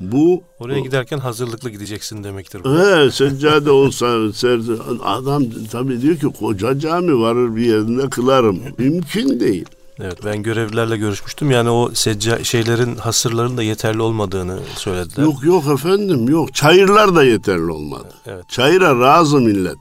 Bu 0.00 0.42
oraya 0.58 0.80
giderken 0.80 1.18
hazırlıklı 1.18 1.70
gideceksin 1.70 2.24
demektir. 2.24 2.64
Bu. 2.64 2.78
He, 2.78 3.10
seccade 3.10 3.70
olsa 3.70 4.32
serdi. 4.32 4.72
Adam 5.04 5.44
tabii 5.72 6.02
diyor 6.02 6.16
ki 6.16 6.26
koca 6.26 6.78
cami 6.78 7.20
varır 7.20 7.56
bir 7.56 7.66
yerinde 7.66 8.10
kılarım. 8.10 8.60
Mümkün 8.78 9.40
değil. 9.40 9.66
Evet 10.02 10.24
ben 10.24 10.42
görevlilerle 10.42 10.96
görüşmüştüm. 10.96 11.50
Yani 11.50 11.70
o 11.70 11.90
secca 11.94 12.44
şeylerin 12.44 12.96
hasırların 12.96 13.56
da 13.56 13.62
yeterli 13.62 14.02
olmadığını 14.02 14.60
söylediler. 14.76 15.22
Yok 15.22 15.44
yok 15.44 15.64
efendim 15.66 16.28
yok. 16.28 16.54
Çayırlar 16.54 17.14
da 17.14 17.24
yeterli 17.24 17.70
olmadı. 17.70 18.08
Evet. 18.26 18.48
Çayıra 18.48 19.00
razı 19.00 19.36
millet. 19.36 19.78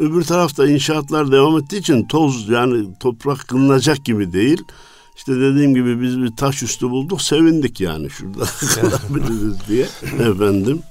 Öbür 0.00 0.24
tarafta 0.24 0.68
inşaatlar 0.68 1.32
devam 1.32 1.58
ettiği 1.58 1.76
için 1.76 2.04
toz 2.04 2.48
yani 2.48 2.98
toprak 3.00 3.48
kılınacak 3.48 4.04
gibi 4.04 4.32
değil. 4.32 4.62
İşte 5.16 5.40
dediğim 5.40 5.74
gibi 5.74 6.02
biz 6.02 6.18
bir 6.22 6.36
taş 6.36 6.62
üstü 6.62 6.90
bulduk 6.90 7.22
sevindik 7.22 7.80
yani 7.80 8.10
şurada 8.10 8.44
kalabiliriz 8.74 9.68
diye 9.68 9.86
efendim. 10.18 10.82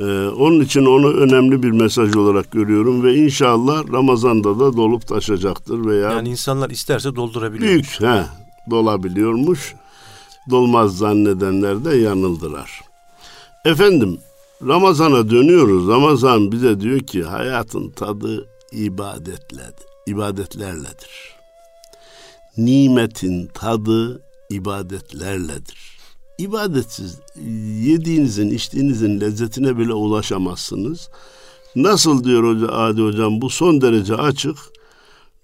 Ee, 0.00 0.28
onun 0.28 0.60
için 0.60 0.86
onu 0.86 1.12
önemli 1.12 1.62
bir 1.62 1.70
mesaj 1.70 2.16
olarak 2.16 2.50
görüyorum 2.50 3.02
ve 3.02 3.14
inşallah 3.14 3.92
Ramazan'da 3.92 4.58
da 4.60 4.76
dolup 4.76 5.06
taşacaktır 5.06 5.84
veya 5.84 6.10
yani 6.10 6.28
insanlar 6.28 6.70
isterse 6.70 7.16
doldurabiliyor. 7.16 7.72
Büyük 7.72 8.00
he 8.00 8.24
dolabiliyormuş. 8.70 9.74
Dolmaz 10.50 10.96
zannedenler 10.98 11.84
de 11.84 11.96
yanıldılar. 11.96 12.80
Efendim 13.64 14.18
Ramazan'a 14.66 15.30
dönüyoruz. 15.30 15.88
Ramazan 15.88 16.52
bize 16.52 16.80
diyor 16.80 17.00
ki 17.00 17.22
hayatın 17.24 17.90
tadı 17.90 18.48
ibadetler, 18.72 19.72
ibadetlerledir. 20.06 21.36
Nimetin 22.56 23.46
tadı 23.46 24.22
ibadetlerledir. 24.50 25.99
İbadetsiz 26.40 27.18
yediğinizin, 27.82 28.50
içtiğinizin 28.50 29.20
lezzetine 29.20 29.78
bile 29.78 29.92
ulaşamazsınız. 29.92 31.08
Nasıl 31.76 32.24
diyor 32.24 32.54
hoca 32.54 32.68
Adi 32.68 33.02
hocam 33.02 33.40
bu 33.40 33.50
son 33.50 33.80
derece 33.80 34.14
açık. 34.14 34.56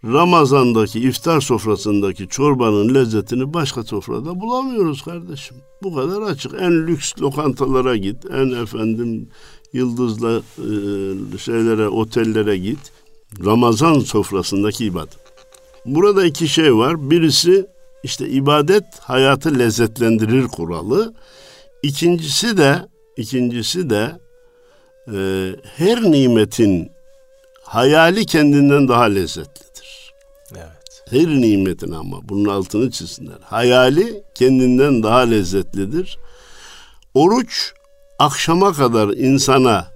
Ramazandaki 0.05 1.01
iftar 1.01 1.41
sofrasındaki 1.41 2.29
çorbanın 2.29 2.95
lezzetini 2.95 3.55
başka 3.55 3.83
sofrada 3.83 4.41
bulamıyoruz 4.41 5.03
kardeşim. 5.03 5.57
Bu 5.83 5.95
kadar 5.95 6.23
açık. 6.23 6.53
En 6.61 6.87
lüks 6.87 7.13
lokantalara 7.21 7.97
git, 7.97 8.17
en 8.31 8.63
efendim 8.63 9.29
yıldızlı 9.73 10.43
e, 10.59 11.39
şeylere, 11.39 11.89
otellere 11.89 12.59
git. 12.59 12.93
Ramazan 13.45 13.99
sofrasındaki 13.99 14.85
ibadet. 14.85 15.19
Burada 15.87 16.25
iki 16.25 16.49
şey 16.49 16.77
var. 16.77 17.11
Birisi 17.11 17.67
işte 18.03 18.29
ibadet 18.29 18.85
hayatı 19.01 19.59
lezzetlendirir 19.59 20.49
kuralı. 20.49 21.15
İkincisi 21.83 22.57
de 22.57 22.89
ikincisi 23.17 23.91
de 23.91 24.13
e, 25.13 25.17
her 25.77 26.03
nimetin 26.03 26.93
hayali 27.63 28.27
kendinden 28.27 28.89
daha 28.89 29.05
lezzetlidir. 29.05 30.13
Evet. 30.53 31.03
Her 31.11 31.27
nimetin 31.27 31.93
ama 31.93 32.29
bunun 32.29 32.49
altını 32.49 32.91
çizsinler. 32.91 33.39
Hayali 33.45 34.23
kendinden 34.35 35.03
daha 35.03 35.19
lezzetlidir. 35.19 36.19
Oruç 37.15 37.73
akşama 38.19 38.73
kadar 38.73 39.09
insana 39.09 39.87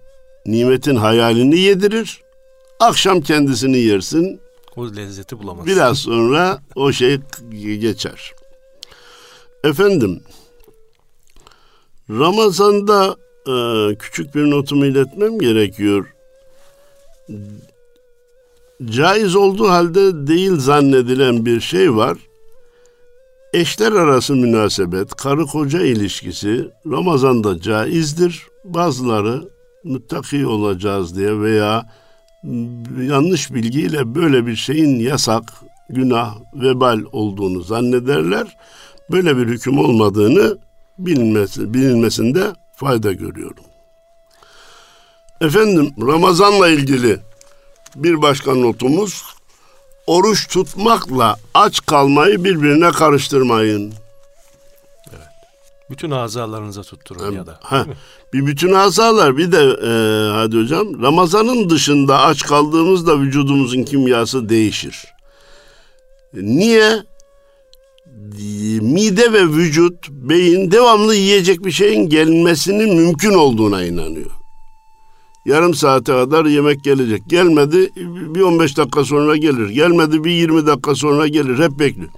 nimetin 0.46 0.96
hayalini 0.96 1.58
yedirir. 1.58 2.20
Akşam 2.80 3.20
kendisini 3.20 3.78
yersin. 3.78 4.40
O 4.80 4.96
lezzeti 4.96 5.38
bulamaz. 5.38 5.66
Biraz 5.66 5.98
sonra 5.98 6.62
o 6.74 6.92
şey 6.92 7.18
geçer. 7.78 8.34
Efendim, 9.64 10.22
Ramazan'da 12.10 13.16
e, 13.46 13.54
küçük 13.94 14.34
bir 14.34 14.50
notumu 14.50 14.86
iletmem 14.86 15.38
gerekiyor. 15.38 16.14
Caiz 18.84 19.36
olduğu 19.36 19.68
halde 19.68 20.26
değil 20.26 20.56
zannedilen 20.56 21.46
bir 21.46 21.60
şey 21.60 21.96
var. 21.96 22.18
Eşler 23.52 23.92
arası 23.92 24.34
münasebet, 24.34 25.14
karı 25.14 25.46
koca 25.46 25.80
ilişkisi 25.80 26.70
Ramazan'da 26.90 27.60
caizdir. 27.60 28.46
Bazıları 28.64 29.48
müttaki 29.84 30.46
olacağız 30.46 31.16
diye 31.16 31.40
veya 31.40 31.86
yanlış 33.02 33.54
bilgiyle 33.54 34.14
böyle 34.14 34.46
bir 34.46 34.56
şeyin 34.56 35.00
yasak, 35.00 35.52
günah, 35.88 36.34
vebal 36.54 37.00
olduğunu 37.12 37.62
zannederler. 37.62 38.56
Böyle 39.10 39.36
bir 39.36 39.46
hüküm 39.46 39.78
olmadığını 39.78 40.58
bilinmesi, 40.98 41.74
bilinmesinde 41.74 42.46
fayda 42.74 43.12
görüyorum. 43.12 43.64
Efendim 45.40 45.94
Ramazan'la 46.06 46.68
ilgili 46.68 47.18
bir 47.96 48.22
başka 48.22 48.54
notumuz 48.54 49.22
oruç 50.06 50.48
tutmakla 50.48 51.36
aç 51.54 51.86
kalmayı 51.86 52.44
birbirine 52.44 52.90
karıştırmayın. 52.90 53.94
Bütün 55.90 56.10
azalarınıza 56.10 56.82
tutturun 56.82 57.32
ya 57.32 57.46
da. 57.46 57.58
Ha, 57.62 57.86
bir 58.32 58.46
bütün 58.46 58.72
azalar 58.72 59.36
bir 59.36 59.52
de 59.52 59.58
e, 59.58 59.92
hadi 60.32 60.62
hocam 60.62 61.02
Ramazan'ın 61.02 61.70
dışında 61.70 62.20
aç 62.22 62.42
kaldığımızda 62.42 63.20
vücudumuzun 63.20 63.82
kimyası 63.82 64.48
değişir. 64.48 65.04
Niye? 66.34 67.02
Mide 68.80 69.32
ve 69.32 69.46
vücut, 69.46 70.08
beyin 70.10 70.70
devamlı 70.70 71.14
yiyecek 71.14 71.64
bir 71.64 71.70
şeyin 71.70 72.08
gelmesinin 72.08 72.94
mümkün 72.94 73.34
olduğuna 73.34 73.84
inanıyor. 73.84 74.30
Yarım 75.46 75.74
saate 75.74 76.12
kadar 76.12 76.44
yemek 76.44 76.84
gelecek. 76.84 77.22
Gelmedi 77.28 77.90
bir 78.34 78.40
15 78.40 78.76
dakika 78.76 79.04
sonra 79.04 79.36
gelir. 79.36 79.68
Gelmedi 79.68 80.24
bir 80.24 80.30
20 80.30 80.66
dakika 80.66 80.94
sonra 80.94 81.28
gelir. 81.28 81.58
Hep 81.58 81.78
bekliyor. 81.78 82.10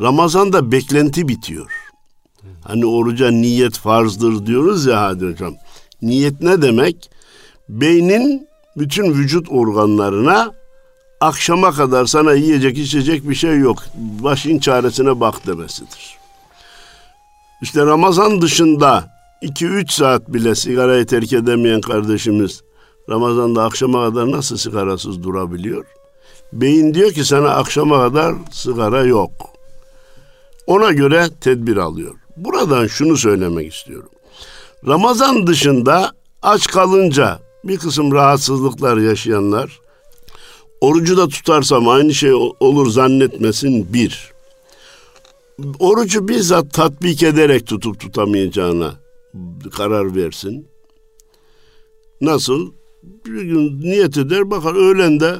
Ramazan'da 0.00 0.72
beklenti 0.72 1.28
bitiyor. 1.28 1.87
Hani 2.68 2.86
oruca 2.86 3.30
niyet 3.30 3.78
farzdır 3.78 4.46
diyoruz 4.46 4.86
ya 4.86 5.02
hadi 5.02 5.26
hocam. 5.26 5.54
Niyet 6.02 6.40
ne 6.40 6.62
demek? 6.62 7.10
Beynin 7.68 8.48
bütün 8.76 9.14
vücut 9.14 9.46
organlarına 9.50 10.52
akşama 11.20 11.72
kadar 11.72 12.06
sana 12.06 12.32
yiyecek 12.32 12.78
içecek 12.78 13.28
bir 13.28 13.34
şey 13.34 13.58
yok. 13.58 13.78
Başın 13.94 14.58
çaresine 14.58 15.20
bak 15.20 15.46
demesidir. 15.46 16.18
İşte 17.62 17.86
Ramazan 17.86 18.42
dışında 18.42 19.08
2-3 19.42 19.92
saat 19.92 20.32
bile 20.32 20.54
sigarayı 20.54 21.06
terk 21.06 21.32
edemeyen 21.32 21.80
kardeşimiz 21.80 22.62
Ramazan'da 23.10 23.64
akşama 23.64 24.08
kadar 24.08 24.30
nasıl 24.30 24.56
sigarasız 24.56 25.22
durabiliyor? 25.22 25.84
Beyin 26.52 26.94
diyor 26.94 27.12
ki 27.12 27.24
sana 27.24 27.48
akşama 27.48 27.98
kadar 28.08 28.34
sigara 28.52 29.02
yok. 29.02 29.30
Ona 30.66 30.92
göre 30.92 31.28
tedbir 31.40 31.76
alıyor. 31.76 32.14
Buradan 32.44 32.86
şunu 32.86 33.16
söylemek 33.16 33.74
istiyorum. 33.74 34.10
Ramazan 34.86 35.46
dışında 35.46 36.12
aç 36.42 36.66
kalınca 36.66 37.38
bir 37.64 37.78
kısım 37.78 38.12
rahatsızlıklar 38.12 38.96
yaşayanlar 38.96 39.80
orucu 40.80 41.16
da 41.16 41.28
tutarsam 41.28 41.88
aynı 41.88 42.14
şey 42.14 42.32
olur 42.60 42.90
zannetmesin 42.90 43.92
bir. 43.92 44.32
Orucu 45.78 46.28
bizzat 46.28 46.72
tatbik 46.72 47.22
ederek 47.22 47.66
tutup 47.66 48.00
tutamayacağına 48.00 48.94
karar 49.76 50.16
versin. 50.16 50.68
Nasıl? 52.20 52.72
Bir 53.02 53.42
gün 53.42 53.80
niyet 53.80 54.16
eder 54.16 54.50
bakar 54.50 54.74
öğlende 54.74 55.36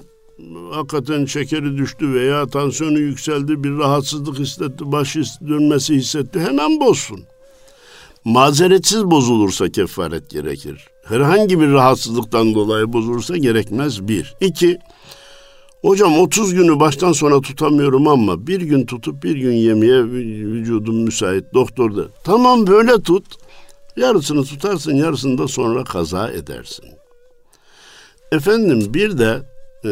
hakikaten 0.72 1.24
şekeri 1.24 1.78
düştü 1.78 2.14
veya 2.14 2.46
tansiyonu 2.46 2.98
yükseldi, 2.98 3.64
bir 3.64 3.78
rahatsızlık 3.78 4.38
hissetti, 4.38 4.92
başı 4.92 5.22
dönmesi 5.48 5.94
hissetti 5.94 6.40
hemen 6.40 6.80
bozsun. 6.80 7.20
Mazeretsiz 8.24 9.04
bozulursa 9.04 9.68
kefaret 9.68 10.30
gerekir. 10.30 10.88
Herhangi 11.04 11.60
bir 11.60 11.72
rahatsızlıktan 11.72 12.54
dolayı 12.54 12.92
bozulursa 12.92 13.36
gerekmez 13.36 14.08
bir. 14.08 14.34
İki, 14.40 14.78
hocam 15.82 16.18
30 16.18 16.54
günü 16.54 16.80
baştan 16.80 17.12
sona 17.12 17.40
tutamıyorum 17.40 18.08
ama 18.08 18.46
bir 18.46 18.60
gün 18.60 18.86
tutup 18.86 19.22
bir 19.22 19.36
gün 19.36 19.52
yemeye 19.52 20.04
vücudum 20.04 20.96
müsait 20.96 21.44
doktor 21.54 21.96
da. 21.96 22.04
Tamam 22.24 22.66
böyle 22.66 23.02
tut. 23.02 23.24
Yarısını 23.96 24.44
tutarsın 24.44 24.94
yarısını 24.94 25.38
da 25.38 25.48
sonra 25.48 25.84
kaza 25.84 26.30
edersin. 26.30 26.84
Efendim 28.32 28.94
bir 28.94 29.18
de 29.18 29.42
e, 29.84 29.90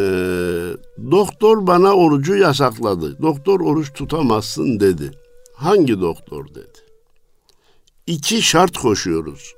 doktor 1.11 1.67
bana 1.67 1.93
orucu 1.95 2.37
yasakladı. 2.37 3.23
Doktor 3.23 3.61
oruç 3.61 3.93
tutamazsın 3.93 4.81
dedi. 4.81 5.11
Hangi 5.55 6.01
doktor 6.01 6.49
dedi? 6.49 6.79
İki 8.07 8.43
şart 8.43 8.79
koşuyoruz. 8.79 9.55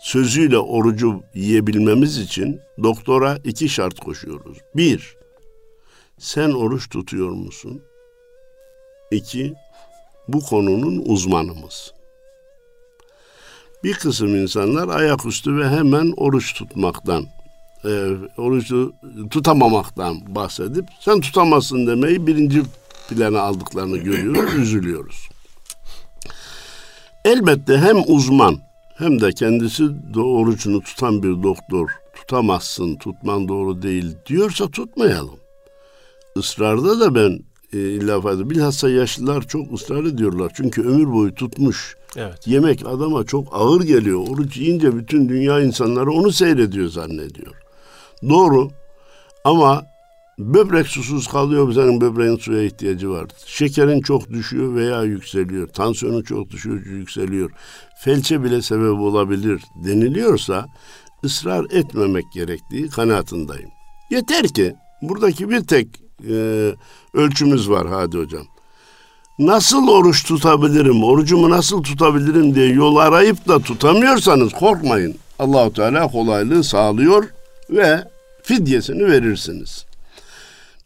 sözüyle 0.00 0.58
orucu 0.58 1.22
yiyebilmemiz 1.34 2.18
için 2.18 2.60
doktora 2.82 3.38
iki 3.44 3.68
şart 3.68 4.00
koşuyoruz. 4.00 4.58
Bir, 4.76 5.16
sen 6.18 6.50
oruç 6.50 6.88
tutuyor 6.90 7.30
musun? 7.30 7.82
İki, 9.10 9.54
bu 10.28 10.40
konunun 10.40 11.02
uzmanı 11.06 11.54
mısın? 11.54 11.94
Bir 13.84 13.94
kısım 13.94 14.36
insanlar 14.36 14.88
ayaküstü 14.88 15.56
ve 15.56 15.68
hemen 15.68 16.12
oruç 16.16 16.54
tutmaktan, 16.54 17.26
e, 17.84 17.90
orucu 18.36 18.92
tutamamaktan 19.30 20.34
bahsedip 20.34 20.84
sen 21.00 21.20
tutamazsın 21.20 21.86
demeyi 21.86 22.26
birinci 22.26 22.62
plana 23.08 23.40
aldıklarını 23.40 23.96
görüyoruz, 23.96 24.54
üzülüyoruz. 24.58 25.28
Elbette 27.24 27.78
hem 27.78 27.96
uzman 28.06 28.58
hem 28.96 29.20
de 29.20 29.32
kendisi 29.32 29.84
orucunu 30.16 30.80
tutan 30.80 31.22
bir 31.22 31.42
doktor 31.42 31.90
tutamazsın, 32.16 32.96
tutman 32.96 33.48
doğru 33.48 33.82
değil 33.82 34.16
diyorsa 34.26 34.68
tutmayalım. 34.68 35.38
Israrda 36.36 37.00
da 37.00 37.14
ben 37.14 37.40
e, 37.72 37.78
illa 37.78 38.20
fayda. 38.20 38.50
Bilhassa 38.50 38.90
yaşlılar 38.90 39.48
çok 39.48 39.72
ısrar 39.72 40.04
ediyorlar. 40.04 40.52
Çünkü 40.54 40.82
ömür 40.82 41.12
boyu 41.12 41.34
tutmuş. 41.34 41.96
Evet. 42.16 42.46
Yemek 42.46 42.86
adama 42.86 43.24
çok 43.24 43.48
ağır 43.52 43.80
geliyor. 43.80 44.28
Oruç 44.28 44.56
yiyince 44.56 44.96
bütün 44.96 45.28
dünya 45.28 45.60
insanları 45.60 46.10
onu 46.10 46.32
seyrediyor 46.32 46.88
zannediyor. 46.88 47.63
Doğru 48.28 48.70
ama 49.44 49.86
böbrek 50.38 50.86
susuz 50.86 51.26
kalıyor 51.26 51.72
senin 51.72 52.00
böbreğin 52.00 52.36
suya 52.36 52.62
ihtiyacı 52.62 53.10
var. 53.10 53.26
Şekerin 53.46 54.00
çok 54.00 54.30
düşüyor 54.30 54.74
veya 54.74 55.02
yükseliyor. 55.02 55.68
Tansiyonun 55.68 56.22
çok 56.22 56.50
düşüyor, 56.50 56.86
yükseliyor. 56.86 57.50
Felçe 57.98 58.44
bile 58.44 58.62
sebep 58.62 59.00
olabilir 59.00 59.62
deniliyorsa 59.84 60.66
ısrar 61.24 61.64
etmemek 61.70 62.24
gerektiği 62.34 62.88
kanaatindeyim. 62.88 63.68
Yeter 64.10 64.48
ki 64.48 64.74
buradaki 65.02 65.50
bir 65.50 65.64
tek 65.64 65.88
e, 66.30 66.34
ölçümüz 67.14 67.70
var 67.70 67.88
Hadi 67.88 68.18
Hocam. 68.18 68.46
Nasıl 69.38 69.88
oruç 69.88 70.24
tutabilirim, 70.24 71.04
orucumu 71.04 71.50
nasıl 71.50 71.82
tutabilirim 71.82 72.54
diye 72.54 72.68
yol 72.68 72.96
arayıp 72.96 73.48
da 73.48 73.58
tutamıyorsanız 73.58 74.52
korkmayın. 74.52 75.14
Allahu 75.38 75.72
Teala 75.72 76.08
kolaylığı 76.08 76.64
sağlıyor 76.64 77.24
ve 77.70 78.13
fidyesini 78.44 79.06
verirsiniz. 79.06 79.84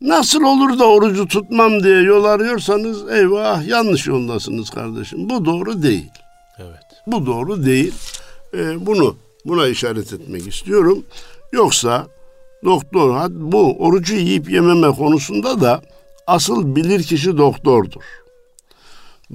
Nasıl 0.01 0.42
olur 0.42 0.79
da 0.79 0.88
orucu 0.88 1.29
tutmam 1.29 1.83
diye 1.83 2.01
yol 2.01 2.25
arıyorsanız 2.25 3.11
eyvah 3.11 3.66
yanlış 3.66 4.07
yoldasınız 4.07 4.71
kardeşim. 4.71 5.31
Bu 5.31 5.44
doğru 5.44 5.83
değil. 5.83 6.11
Evet. 6.59 6.85
Bu 7.07 7.27
doğru 7.27 7.64
değil. 7.64 7.94
Ee, 8.55 8.87
bunu 8.87 9.16
buna 9.44 9.66
işaret 9.66 10.12
etmek 10.12 10.47
istiyorum. 10.47 11.05
Yoksa 11.53 12.07
doktor 12.64 13.27
bu 13.31 13.77
orucu 13.79 14.14
yiyip 14.14 14.51
yememe 14.51 14.88
konusunda 14.88 15.61
da 15.61 15.83
asıl 16.27 16.77
bilir 16.77 17.03
kişi 17.03 17.38
doktordur. 17.38 18.03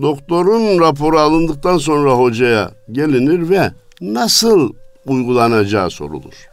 Doktorun 0.02 0.80
raporu 0.80 1.20
alındıktan 1.20 1.78
sonra 1.78 2.12
hocaya 2.12 2.72
gelinir 2.92 3.50
ve 3.50 3.72
nasıl 4.02 4.74
uygulanacağı 5.06 5.90
sorulur. 5.90 6.53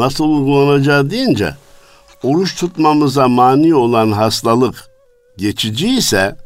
Nasıl 0.00 0.24
uygulanacağı 0.24 1.10
deyince 1.10 1.54
oruç 2.22 2.56
tutmamıza 2.56 3.28
mani 3.28 3.74
olan 3.74 4.12
hastalık 4.12 4.90
geçici 5.36 5.88
ise 5.88 6.36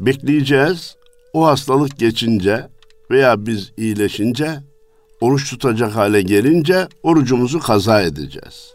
bekleyeceğiz. 0.00 0.96
O 1.32 1.46
hastalık 1.46 1.98
geçince 1.98 2.68
veya 3.10 3.46
biz 3.46 3.72
iyileşince 3.76 4.50
oruç 5.20 5.50
tutacak 5.50 5.96
hale 5.96 6.22
gelince 6.22 6.88
orucumuzu 7.02 7.60
kaza 7.60 8.02
edeceğiz. 8.02 8.74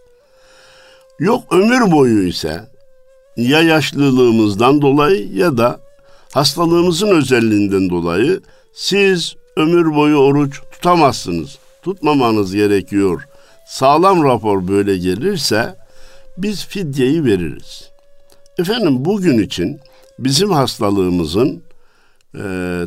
Yok 1.20 1.44
ömür 1.52 1.92
boyu 1.92 2.28
ise 2.28 2.70
ya 3.38 3.62
yaşlılığımızdan 3.62 4.82
dolayı 4.82 5.34
ya 5.34 5.58
da 5.58 5.80
hastalığımızın 6.34 7.08
özelliğinden 7.08 7.90
dolayı 7.90 8.42
siz 8.74 9.36
ömür 9.56 9.96
boyu 9.96 10.18
oruç 10.18 10.62
tutamazsınız. 10.72 11.58
Tutmamanız 11.82 12.54
gerekiyor. 12.54 13.28
Sağlam 13.72 14.24
rapor 14.24 14.68
böyle 14.68 14.98
gelirse 14.98 15.76
biz 16.38 16.66
fidyeyi 16.66 17.26
veririz. 17.26 17.92
Efendim 18.58 19.06
bugün 19.06 19.40
için 19.40 19.80
bizim 20.20 20.52
hastalığımızın 20.52 21.64
e, 22.36 22.42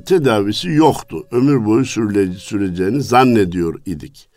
tedavisi 0.07 0.69
yoktu. 0.69 1.27
Ömür 1.31 1.65
boyu 1.65 1.85
sürele, 1.85 2.33
süreceğini 2.33 3.03
zannediyor 3.03 3.81
idik. 3.87 4.29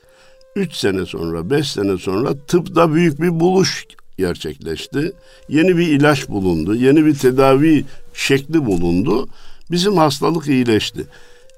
Üç 0.56 0.76
sene 0.76 1.06
sonra, 1.06 1.50
beş 1.50 1.72
sene 1.72 1.98
sonra 1.98 2.34
tıpta 2.48 2.94
büyük 2.94 3.22
bir 3.22 3.40
buluş 3.40 3.86
gerçekleşti. 4.18 5.12
Yeni 5.50 5.78
bir 5.78 5.88
ilaç 5.88 6.30
bulundu, 6.30 6.76
yeni 6.76 7.06
bir 7.06 7.16
tedavi 7.16 7.86
şekli 8.14 8.66
bulundu. 8.66 9.28
Bizim 9.72 9.98
hastalık 9.98 10.48
iyileşti. 10.48 11.08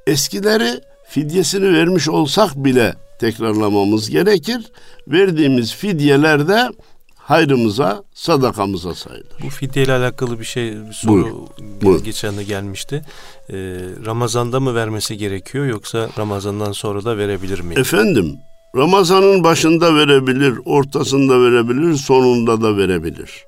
Eskileri 0.08 0.82
fidyesini 1.10 1.74
vermiş 1.74 2.10
olsak 2.10 2.56
bile 2.56 2.96
tekrarlamamız 3.20 4.10
gerekir. 4.10 4.72
Verdiğimiz 5.08 5.76
fidyeler 5.76 6.48
de 6.48 6.70
hayrımıza, 7.16 8.04
sadakamıza 8.14 8.96
sayılır. 8.96 9.40
Bu 9.44 9.50
fidye 9.50 9.84
ile 9.84 9.94
alakalı 9.94 10.40
bir 10.40 10.46
şey 10.46 10.72
bir 10.88 10.94
soru 10.94 11.48
Buyur. 11.82 12.04
Geçen 12.04 12.38
de 12.38 12.44
gelmişti. 12.44 13.02
Ee, 13.50 13.56
Ramazan'da 14.06 14.60
mı 14.60 14.76
vermesi 14.76 15.18
gerekiyor 15.18 15.66
yoksa 15.66 16.10
Ramazan'dan 16.18 16.72
sonra 16.72 17.06
da 17.06 17.18
verebilir 17.18 17.60
mi? 17.60 17.74
Efendim, 17.74 18.38
Ramazan'ın 18.76 19.44
başında 19.44 19.96
verebilir, 19.96 20.60
ortasında 20.66 21.42
verebilir, 21.42 21.96
sonunda 21.96 22.62
da 22.62 22.78
verebilir. 22.78 23.46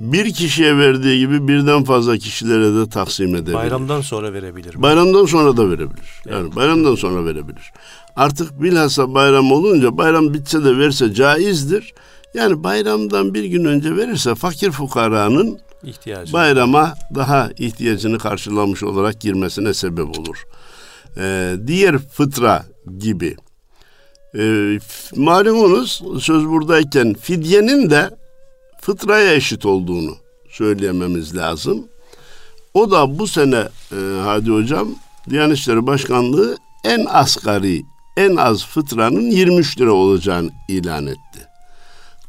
Bir 0.00 0.34
kişiye 0.34 0.76
verdiği 0.76 1.18
gibi 1.18 1.48
birden 1.48 1.84
fazla 1.84 2.18
kişilere 2.18 2.74
de 2.74 2.88
taksim 2.88 3.34
edebilir. 3.34 3.54
Bayramdan 3.54 4.00
sonra 4.00 4.32
verebilir 4.32 4.74
mi? 4.74 4.82
Bayramdan 4.82 5.26
sonra 5.26 5.56
da 5.56 5.70
verebilir. 5.70 6.22
Yani 6.28 6.42
evet. 6.42 6.56
bayramdan 6.56 6.94
sonra 6.94 7.24
verebilir. 7.24 7.72
Artık 8.16 8.62
bilhassa 8.62 9.14
bayram 9.14 9.52
olunca 9.52 9.96
bayram 9.96 10.34
bitse 10.34 10.64
de 10.64 10.78
verse 10.78 11.14
caizdir. 11.14 11.94
Yani 12.34 12.64
bayramdan 12.64 13.34
bir 13.34 13.44
gün 13.44 13.64
önce 13.64 13.96
verirse 13.96 14.34
fakir 14.34 14.70
fukaranın 14.70 15.58
İhtiyacı. 15.82 16.32
bayrama 16.32 16.94
daha 17.14 17.50
ihtiyacını 17.58 18.18
karşılamış 18.18 18.82
olarak 18.82 19.20
girmesine 19.20 19.74
sebep 19.74 20.18
olur. 20.18 20.44
Ee, 21.16 21.56
diğer 21.66 21.98
fıtra 21.98 22.64
gibi. 22.98 23.36
Ee, 24.38 24.78
malumunuz 25.16 26.02
söz 26.20 26.44
buradayken 26.48 27.14
fidyenin 27.14 27.90
de 27.90 28.10
fıtraya 28.80 29.34
eşit 29.34 29.66
olduğunu 29.66 30.16
söyleyememiz 30.48 31.36
lazım. 31.36 31.84
O 32.74 32.90
da 32.90 33.18
bu 33.18 33.26
sene 33.26 33.68
e, 33.92 33.96
Hadi 34.24 34.50
Hocam 34.50 34.88
Diyanet 35.30 35.58
İşleri 35.58 35.86
Başkanlığı 35.86 36.56
en 36.84 37.06
asgari, 37.08 37.82
en 38.20 38.36
az 38.36 38.66
fıtranın 38.66 39.30
23 39.30 39.80
lira 39.80 39.92
olacağını 39.92 40.50
ilan 40.68 41.06
etti. 41.06 41.48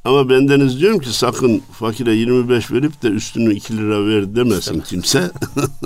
Ama 0.06 0.30
bendeniz 0.30 0.80
diyorum 0.80 1.00
ki 1.00 1.18
sakın 1.18 1.64
fakire 1.80 2.14
25 2.14 2.72
verip 2.72 3.04
de 3.04 3.08
üstünü 3.08 3.54
2 3.54 3.78
lira 3.78 4.06
ver 4.06 4.36
demesin 4.36 4.82
kimse. 4.82 5.32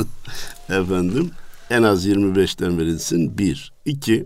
Efendim 0.69 1.31
en 1.69 1.83
az 1.83 2.07
25'ten 2.07 2.77
verilsin. 2.77 3.37
Bir. 3.37 3.73
iki. 3.85 4.25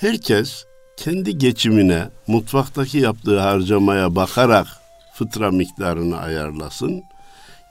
Herkes 0.00 0.64
kendi 0.96 1.38
geçimine, 1.38 2.08
mutfaktaki 2.26 2.98
yaptığı 2.98 3.40
harcamaya 3.40 4.14
bakarak 4.14 4.66
fıtra 5.14 5.50
miktarını 5.50 6.18
ayarlasın. 6.18 7.02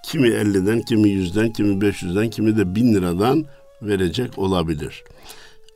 Kimi 0.03 0.27
50'den, 0.27 0.81
kimi 0.81 1.09
100'den, 1.09 1.53
kimi 1.53 1.85
500'den, 1.85 2.29
kimi 2.29 2.57
de 2.57 2.75
1000 2.75 2.93
liradan 2.93 3.45
verecek 3.81 4.37
olabilir. 4.37 5.03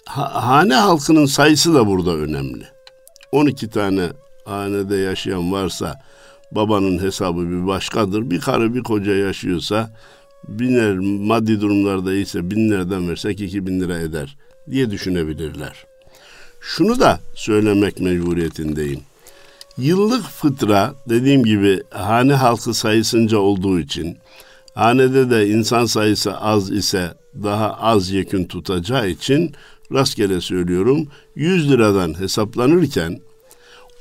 Ha, 0.05 0.47
hane 0.47 0.73
halkının 0.73 1.25
sayısı 1.25 1.73
da 1.73 1.87
burada 1.87 2.15
önemli. 2.15 2.63
12 3.31 3.69
tane 3.69 4.09
hanede 4.45 4.95
yaşayan 4.95 5.51
varsa 5.51 6.01
babanın 6.51 6.99
hesabı 6.99 7.49
bir 7.49 7.67
başkadır. 7.67 8.29
Bir 8.29 8.41
karı 8.41 8.73
bir 8.73 8.83
koca 8.83 9.15
yaşıyorsa 9.15 9.89
biner 10.47 10.97
maddi 10.97 11.61
durumlarda 11.61 12.13
ise 12.13 12.51
binlerden 12.51 13.09
versek 13.09 13.41
iki 13.41 13.67
bin 13.67 13.79
lira 13.79 13.99
eder 13.99 14.37
diye 14.71 14.91
düşünebilirler. 14.91 15.85
Şunu 16.61 16.99
da 16.99 17.19
söylemek 17.35 17.99
mecburiyetindeyim. 17.99 18.99
Yıllık 19.77 20.23
fıtra 20.23 20.93
dediğim 21.09 21.43
gibi 21.43 21.83
hane 21.89 22.33
halkı 22.33 22.73
sayısınca 22.73 23.37
olduğu 23.37 23.79
için 23.79 24.17
hanede 24.73 25.29
de 25.29 25.47
insan 25.47 25.85
sayısı 25.85 26.37
az 26.37 26.71
ise 26.71 27.13
daha 27.43 27.73
az 27.73 28.09
yekün 28.09 28.45
tutacağı 28.45 29.09
için 29.09 29.55
rastgele 29.93 30.41
söylüyorum 30.41 31.07
100 31.35 31.71
liradan 31.71 32.19
hesaplanırken 32.19 33.19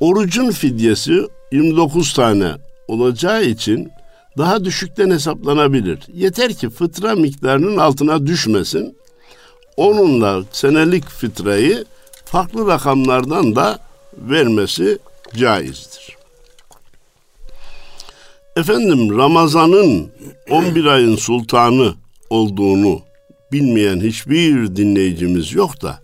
Orucun 0.00 0.50
fidyesi 0.50 1.28
29 1.52 2.12
tane 2.12 2.52
olacağı 2.88 3.44
için 3.44 3.90
daha 4.38 4.64
düşükten 4.64 5.10
hesaplanabilir. 5.10 5.98
Yeter 6.14 6.54
ki 6.54 6.70
fıtra 6.70 7.14
miktarının 7.14 7.76
altına 7.76 8.26
düşmesin. 8.26 8.96
onunla 9.76 10.44
senelik 10.52 11.08
fitreyi 11.08 11.84
farklı 12.24 12.66
rakamlardan 12.66 13.56
da 13.56 13.78
vermesi 14.16 14.98
caizdir. 15.36 16.16
Efendim 18.56 19.18
Ramazan'ın 19.18 20.10
11 20.50 20.84
ayın 20.84 21.16
sultanı 21.16 21.94
olduğunu 22.30 23.00
bilmeyen 23.52 24.00
hiçbir 24.00 24.76
dinleyicimiz 24.76 25.52
yok 25.52 25.82
da 25.82 26.00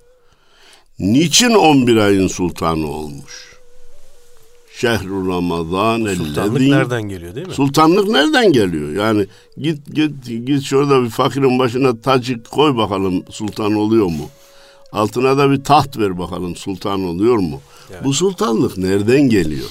niçin 0.99 1.51
11 1.51 1.97
ayın 1.97 2.29
sultanı 2.29 2.87
olmuş? 2.87 3.47
Şehru 4.79 5.29
Ramazan 5.29 6.15
Sultanlık 6.15 6.61
ellezî 6.61 6.71
nereden 6.71 7.03
geliyor 7.03 7.35
değil 7.35 7.47
mi? 7.47 7.55
Sultanlık 7.55 8.09
nereden 8.09 8.53
geliyor? 8.53 8.93
Yani 8.93 9.27
git 9.59 9.95
git 9.95 10.47
git 10.47 10.63
şurada 10.63 11.05
bir 11.05 11.11
fakirin 11.11 11.59
başına 11.59 12.01
tacı 12.01 12.43
koy 12.43 12.77
bakalım 12.77 13.25
sultan 13.31 13.73
oluyor 13.73 14.07
mu? 14.07 14.29
Altına 14.93 15.39
da 15.39 15.51
bir 15.51 15.65
taht 15.65 15.99
ver 15.99 16.19
bakalım 16.19 16.57
sultan 16.57 17.05
oluyor 17.05 17.37
mu? 17.37 17.61
Evet. 17.91 18.05
Bu 18.05 18.13
sultanlık 18.15 18.79
nereden 18.79 19.21
geliyor? 19.21 19.71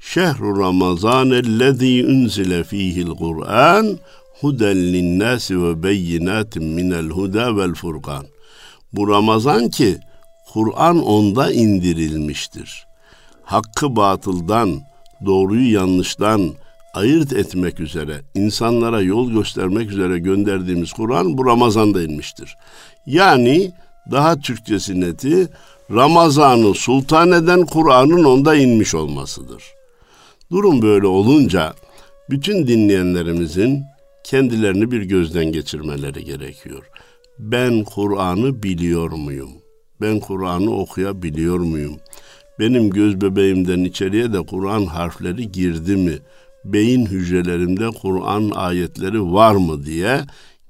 Şehru 0.00 0.60
Ramazan 0.60 1.30
ellezî 1.30 2.06
unzile 2.08 2.64
fîhil 2.64 3.06
Kur'an 3.08 3.98
huden 4.40 4.76
linnâsi 4.76 5.62
ve 5.62 5.82
beyinatin 5.82 6.64
minel 6.64 7.08
huda 7.08 7.56
vel 7.56 7.74
furkan. 7.74 8.26
Bu 8.92 9.08
Ramazan 9.08 9.68
ki 9.68 9.98
Kur'an 10.52 11.04
onda 11.04 11.52
indirilmiştir. 11.52 12.86
Hakkı 13.42 13.96
batıldan, 13.96 14.80
doğruyu 15.26 15.72
yanlıştan 15.72 16.54
ayırt 16.94 17.32
etmek 17.32 17.80
üzere, 17.80 18.20
insanlara 18.34 19.00
yol 19.00 19.30
göstermek 19.30 19.90
üzere 19.90 20.18
gönderdiğimiz 20.18 20.92
Kur'an 20.92 21.38
bu 21.38 21.46
Ramazan'da 21.46 22.02
inmiştir. 22.02 22.56
Yani 23.06 23.72
daha 24.10 24.36
Türkçesi 24.36 25.00
neti 25.00 25.48
Ramazan'ı 25.90 26.74
sultan 26.74 27.32
eden 27.32 27.66
Kur'an'ın 27.66 28.24
onda 28.24 28.54
inmiş 28.54 28.94
olmasıdır. 28.94 29.62
Durum 30.50 30.82
böyle 30.82 31.06
olunca 31.06 31.74
bütün 32.30 32.66
dinleyenlerimizin 32.66 33.84
kendilerini 34.24 34.90
bir 34.90 35.02
gözden 35.02 35.52
geçirmeleri 35.52 36.24
gerekiyor. 36.24 36.90
Ben 37.38 37.84
Kur'an'ı 37.84 38.62
biliyor 38.62 39.10
muyum? 39.10 39.50
Ben 40.00 40.20
Kur'an'ı 40.20 40.76
okuyabiliyor 40.76 41.58
muyum? 41.58 41.96
Benim 42.58 42.90
göz 42.90 43.20
bebeğimden 43.20 43.84
içeriye 43.84 44.32
de 44.32 44.46
Kur'an 44.46 44.86
harfleri 44.86 45.52
girdi 45.52 45.96
mi? 45.96 46.18
Beyin 46.64 47.06
hücrelerimde 47.06 47.90
Kur'an 47.90 48.50
ayetleri 48.50 49.32
var 49.32 49.54
mı 49.54 49.86
diye 49.86 50.20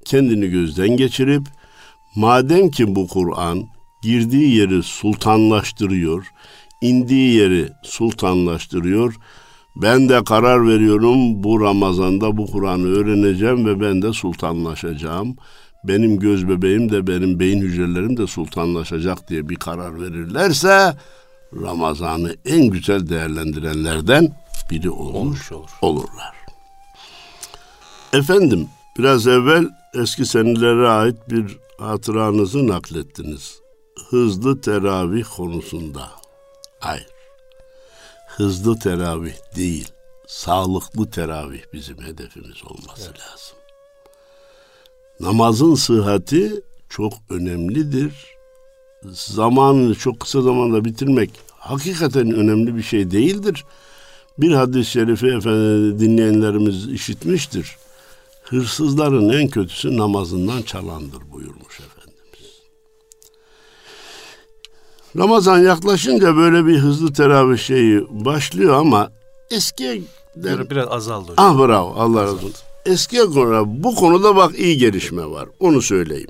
kendini 0.05 0.49
gözden 0.49 0.97
geçirip 0.97 1.41
madem 2.15 2.71
ki 2.71 2.95
bu 2.95 3.07
Kur'an 3.07 3.63
girdiği 4.03 4.55
yeri 4.55 4.83
sultanlaştırıyor, 4.83 6.27
indiği 6.81 7.35
yeri 7.35 7.69
sultanlaştırıyor, 7.83 9.15
ben 9.75 10.09
de 10.09 10.23
karar 10.23 10.67
veriyorum 10.67 11.43
bu 11.43 11.61
Ramazan'da 11.61 12.37
bu 12.37 12.51
Kur'an'ı 12.51 12.87
öğreneceğim 12.87 13.65
ve 13.65 13.81
ben 13.81 14.01
de 14.01 14.13
sultanlaşacağım. 14.13 15.35
Benim 15.83 16.19
göz 16.19 16.47
bebeğim 16.49 16.91
de 16.91 17.07
benim 17.07 17.39
beyin 17.39 17.61
hücrelerim 17.61 18.17
de 18.17 18.27
sultanlaşacak 18.27 19.29
diye 19.29 19.49
bir 19.49 19.55
karar 19.55 20.01
verirlerse 20.01 20.97
Ramazan'ı 21.61 22.35
en 22.45 22.67
güzel 22.67 23.09
değerlendirenlerden 23.09 24.35
biri 24.71 24.89
Olmuş 24.89 25.51
olur. 25.51 25.69
olurlar. 25.81 26.35
Efendim 28.13 28.67
biraz 28.97 29.27
evvel 29.27 29.69
eski 29.93 30.25
senelere 30.25 30.87
ait 30.87 31.15
bir 31.29 31.57
hatıranızı 31.79 32.67
naklettiniz. 32.67 33.59
Hızlı 34.09 34.61
teravih 34.61 35.23
konusunda. 35.35 36.09
Hayır. 36.79 37.07
Hızlı 38.35 38.79
teravih 38.79 39.33
değil. 39.55 39.87
Sağlıklı 40.27 41.09
teravih 41.09 41.61
bizim 41.73 42.01
hedefimiz 42.01 42.63
olması 42.65 43.01
lazım. 43.01 43.57
Namazın 45.19 45.75
sıhhati 45.75 46.61
çok 46.89 47.13
önemlidir. 47.29 48.13
Zamanını 49.11 49.95
çok 49.95 50.19
kısa 50.19 50.41
zamanda 50.41 50.85
bitirmek 50.85 51.31
hakikaten 51.51 52.31
önemli 52.31 52.75
bir 52.75 52.83
şey 52.83 53.11
değildir. 53.11 53.65
Bir 54.37 54.51
hadis-i 54.51 54.91
şerifi 54.91 55.27
efendim 55.27 55.99
dinleyenlerimiz 55.99 56.87
işitmiştir. 56.87 57.77
Hırsızların 58.43 59.29
en 59.29 59.47
kötüsü 59.47 59.97
namazından 59.97 60.61
çalandır 60.61 61.31
buyurmuş 61.31 61.79
Efendimiz. 61.79 61.94
Ramazan 65.17 65.59
yaklaşınca 65.59 66.35
böyle 66.35 66.65
bir 66.65 66.77
hızlı 66.77 67.13
teravih 67.13 67.57
şeyi 67.57 68.01
başlıyor 68.09 68.73
ama 68.75 69.11
eskiye 69.51 70.01
Biraz, 70.35 70.69
biraz 70.69 70.87
azaldı 70.87 71.31
hocam. 71.31 71.61
Ah 71.61 71.67
bravo 71.67 71.93
Allah 71.97 72.23
razı 72.23 72.33
olsun. 72.35 72.53
Eskiye 72.85 73.25
göre 73.25 73.61
bu 73.65 73.95
konuda 73.95 74.35
bak 74.35 74.59
iyi 74.59 74.77
gelişme 74.77 75.25
var. 75.25 75.49
Onu 75.59 75.81
söyleyeyim. 75.81 76.29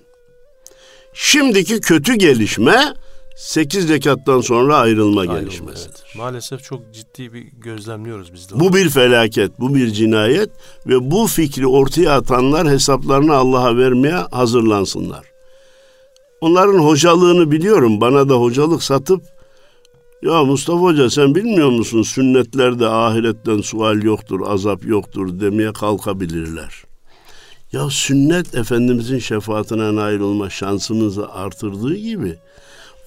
Şimdiki 1.13 1.82
kötü 1.82 2.13
gelişme 2.15 2.93
8 3.36 3.89
rekattan 3.89 4.41
sonra 4.41 4.78
ayrılma 4.78 5.21
Ayrılma, 5.21 5.39
gelişmesidir. 5.39 6.04
evet. 6.06 6.15
Maalesef 6.17 6.63
çok 6.63 6.93
ciddi 6.93 7.34
bir 7.34 7.41
gözlemliyoruz 7.41 8.34
biz 8.34 8.50
de. 8.52 8.60
Bu 8.60 8.74
bir 8.74 8.89
felaket, 8.89 9.60
bu 9.60 9.76
bir 9.76 9.91
cinayet 9.91 10.50
ve 10.88 11.12
bu 11.12 11.28
fikri 11.28 11.67
ortaya 11.67 12.12
atanlar 12.12 12.67
hesaplarını 12.67 13.34
Allah'a 13.34 13.78
vermeye 13.78 14.15
hazırlansınlar. 14.15 15.35
Onların 16.46 16.80
hocalığını 16.80 17.52
biliyorum. 17.52 18.02
Bana 18.02 18.30
da 18.30 18.34
hocalık 18.34 18.84
satıp 18.84 19.24
ya 20.22 20.44
Mustafa 20.44 20.80
Hoca 20.80 21.10
sen 21.10 21.36
bilmiyor 21.36 21.70
musun 21.70 22.04
sünnetlerde 22.04 22.88
ahiretten 22.88 23.62
sual 23.62 24.04
yoktur, 24.04 24.42
azap 24.48 24.86
yoktur 24.86 25.40
demeye 25.40 25.74
kalkabilirler. 25.74 26.84
Ya 27.72 27.90
sünnet 27.90 28.56
Efendimizin 28.56 29.20
şefaatine 29.20 29.96
nail 29.96 30.20
olma 30.20 30.50
şansımızı 30.50 31.30
artırdığı 31.30 31.96
gibi 31.96 32.36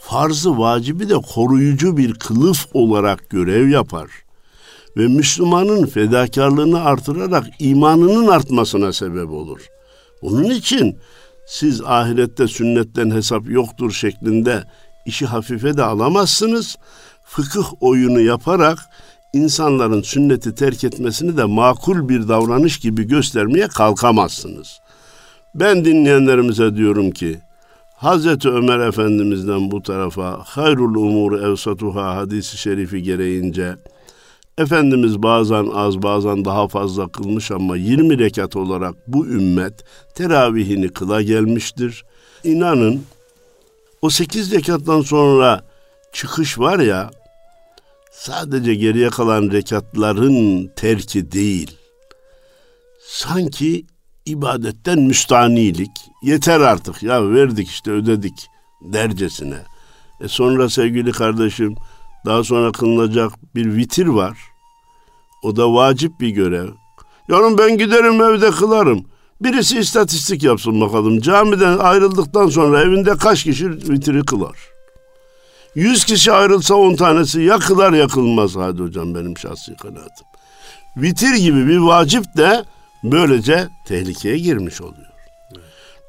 farzı 0.01 0.59
vacibi 0.59 1.09
de 1.09 1.15
koruyucu 1.35 1.97
bir 1.97 2.15
kılıf 2.15 2.67
olarak 2.75 3.31
görev 3.31 3.69
yapar. 3.69 4.11
Ve 4.97 5.09
Müslümanın 5.09 5.87
fedakarlığını 5.87 6.85
artırarak 6.85 7.47
imanının 7.59 8.27
artmasına 8.27 8.93
sebep 8.93 9.31
olur. 9.31 9.61
Onun 10.23 10.45
için 10.45 10.99
siz 11.49 11.81
ahirette 11.81 12.49
sünnetten 12.49 13.11
hesap 13.11 13.51
yoktur 13.51 13.93
şeklinde 13.93 14.65
işi 15.07 15.27
hafife 15.27 15.77
de 15.77 15.83
alamazsınız. 15.83 16.77
Fıkıh 17.25 17.67
oyunu 17.81 18.21
yaparak 18.21 18.79
insanların 19.33 20.03
sünneti 20.03 20.55
terk 20.55 20.85
etmesini 20.85 21.37
de 21.37 21.45
makul 21.45 22.09
bir 22.09 22.29
davranış 22.29 22.79
gibi 22.79 23.07
göstermeye 23.07 23.69
kalkamazsınız. 23.69 24.81
Ben 25.55 25.85
dinleyenlerimize 25.85 26.77
diyorum 26.77 27.11
ki 27.11 27.41
Hazreti 27.97 28.49
Ömer 28.49 28.79
Efendimiz'den 28.79 29.71
bu 29.71 29.83
tarafa 29.83 30.41
hayrul 30.45 30.95
umur 30.95 31.41
evsatuha 31.41 32.17
hadisi 32.17 32.57
şerifi 32.57 33.03
gereğince 33.03 33.77
Efendimiz 34.59 35.23
bazen 35.23 35.67
az 35.67 36.03
bazen 36.03 36.45
daha 36.45 36.69
fazla 36.69 37.09
kılmış 37.09 37.51
ama 37.51 37.77
20 37.77 38.19
rekat 38.19 38.57
olarak 38.57 38.95
bu 39.07 39.27
ümmet 39.27 39.85
teravihini 40.15 40.89
kıla 40.89 41.23
gelmiştir. 41.23 42.05
İnanın 42.45 43.03
o 44.03 44.11
8 44.11 44.53
rekattan 44.53 45.01
sonra 45.01 45.65
çıkış 46.13 46.59
var 46.59 46.79
ya 46.79 47.11
sadece 48.13 48.75
geriye 48.75 49.09
kalan 49.09 49.51
rekatların 49.51 50.71
terki 50.77 51.33
değil. 51.33 51.77
Sanki 53.07 53.87
ibadetten 54.27 54.99
müstanilik 54.99 55.91
yeter 56.23 56.61
artık 56.61 57.03
ya 57.03 57.31
verdik 57.31 57.69
işte 57.69 57.91
ödedik 57.91 58.47
dercesine. 58.81 59.59
E 60.21 60.29
sonra 60.29 60.69
sevgili 60.69 61.13
kardeşim 61.13 61.75
daha 62.27 62.45
sonra 62.45 62.73
kılınacak 62.73 63.33
bir 63.55 63.77
vitir 63.77 64.07
var. 64.07 64.39
O 65.43 65.57
da 65.57 65.75
vacip 65.75 66.21
bir 66.21 66.29
görev. 66.29 66.69
Yarın 67.29 67.59
ben 67.59 67.79
giderim 67.79 68.23
evde 68.23 68.51
kılarım. 68.51 69.05
Birisi 69.41 69.79
istatistik 69.79 70.43
yapsın 70.43 70.81
bakalım. 70.81 71.21
Camiden 71.21 71.79
ayrıldıktan 71.79 72.49
sonra 72.49 72.83
evinde 72.83 73.17
kaç 73.17 73.45
kişi 73.45 73.71
vitiri 73.71 74.25
kılar? 74.25 74.57
Yüz 75.75 76.05
kişi 76.05 76.33
ayrılsa 76.33 76.75
on 76.75 76.95
tanesi 76.95 77.43
ya 77.43 77.59
kılar 77.59 77.93
ya 77.93 78.07
kılmaz. 78.07 78.57
Hadi 78.57 78.83
hocam 78.83 79.15
benim 79.15 79.39
şahsi 79.39 79.77
kanaatim. 79.77 80.27
Vitir 80.97 81.35
gibi 81.35 81.67
bir 81.67 81.79
vacip 81.79 82.25
de 82.37 82.65
böylece 83.05 83.69
tehlikeye 83.87 84.39
girmiş 84.39 84.81
oluyor. 84.81 85.09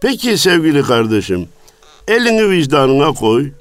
Peki 0.02 0.38
sevgili 0.38 0.84
kardeşim, 0.84 1.50
elini 2.08 2.50
vicdanına 2.50 3.12
koy. 3.12 3.52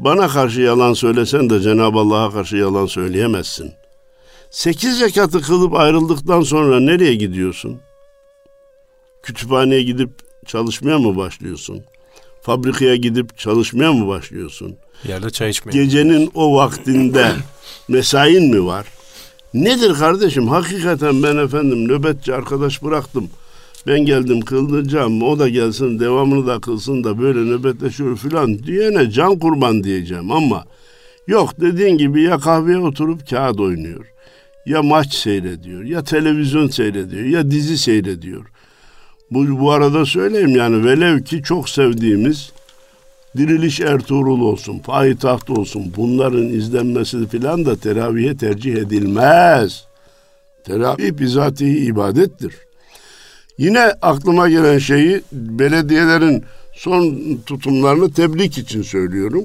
Bana 0.00 0.28
karşı 0.28 0.60
yalan 0.60 0.92
söylesen 0.92 1.50
de 1.50 1.60
Cenab-ı 1.60 1.98
Allah'a 1.98 2.32
karşı 2.32 2.56
yalan 2.56 2.86
söyleyemezsin. 2.86 3.72
Sekiz 4.50 5.00
rekatı 5.00 5.40
kılıp 5.40 5.74
ayrıldıktan 5.74 6.40
sonra 6.42 6.80
nereye 6.80 7.14
gidiyorsun? 7.14 7.80
Kütüphaneye 9.22 9.82
gidip 9.82 10.10
çalışmaya 10.46 10.98
mı 10.98 11.16
başlıyorsun? 11.16 11.84
fabrikaya 12.42 12.96
gidip 12.96 13.38
çalışmaya 13.38 13.92
mı 13.92 14.08
başlıyorsun? 14.08 14.76
Yerde 15.08 15.30
çay 15.30 15.50
içmeye. 15.50 15.72
Gecenin 15.72 16.30
o 16.34 16.56
vaktinde 16.56 17.32
mesain 17.88 18.50
mi 18.50 18.66
var? 18.66 18.86
Nedir 19.54 19.94
kardeşim? 19.94 20.48
Hakikaten 20.48 21.22
ben 21.22 21.36
efendim 21.36 21.88
nöbetçi 21.88 22.34
arkadaş 22.34 22.82
bıraktım. 22.82 23.30
Ben 23.86 24.04
geldim 24.04 24.40
kıldıracağım. 24.40 25.22
O 25.22 25.38
da 25.38 25.48
gelsin 25.48 26.00
devamını 26.00 26.46
da 26.46 26.60
kılsın 26.60 27.04
da 27.04 27.18
böyle 27.18 27.40
nöbetleşiyor 27.40 28.16
filan 28.16 28.58
diyene 28.58 29.10
can 29.10 29.38
kurban 29.38 29.84
diyeceğim 29.84 30.30
ama 30.30 30.64
yok 31.26 31.60
dediğin 31.60 31.98
gibi 31.98 32.22
ya 32.22 32.38
kahveye 32.38 32.78
oturup 32.78 33.30
kağıt 33.30 33.60
oynuyor. 33.60 34.06
Ya 34.66 34.82
maç 34.82 35.14
seyrediyor, 35.14 35.84
ya 35.84 36.04
televizyon 36.04 36.68
seyrediyor, 36.68 37.24
ya 37.24 37.50
dizi 37.50 37.78
seyrediyor. 37.78 38.46
Bu, 39.30 39.60
bu 39.60 39.72
arada 39.72 40.06
söyleyeyim 40.06 40.56
yani 40.56 40.84
velev 40.84 41.22
ki 41.22 41.42
çok 41.42 41.68
sevdiğimiz 41.68 42.52
Diriliş 43.36 43.80
Ertuğrul 43.80 44.40
olsun, 44.40 44.78
Payitaht 44.78 45.50
olsun 45.50 45.92
bunların 45.96 46.46
izlenmesi 46.46 47.28
filan 47.28 47.66
da 47.66 47.76
teravihe 47.76 48.36
tercih 48.36 48.74
edilmez. 48.74 49.84
Teravih 50.64 51.18
bizatihi 51.18 51.78
ibadettir. 51.78 52.54
Yine 53.60 53.80
aklıma 54.02 54.48
gelen 54.48 54.78
şeyi 54.78 55.22
belediyelerin 55.32 56.44
son 56.74 57.18
tutumlarını 57.46 58.12
tebrik 58.12 58.58
için 58.58 58.82
söylüyorum. 58.82 59.44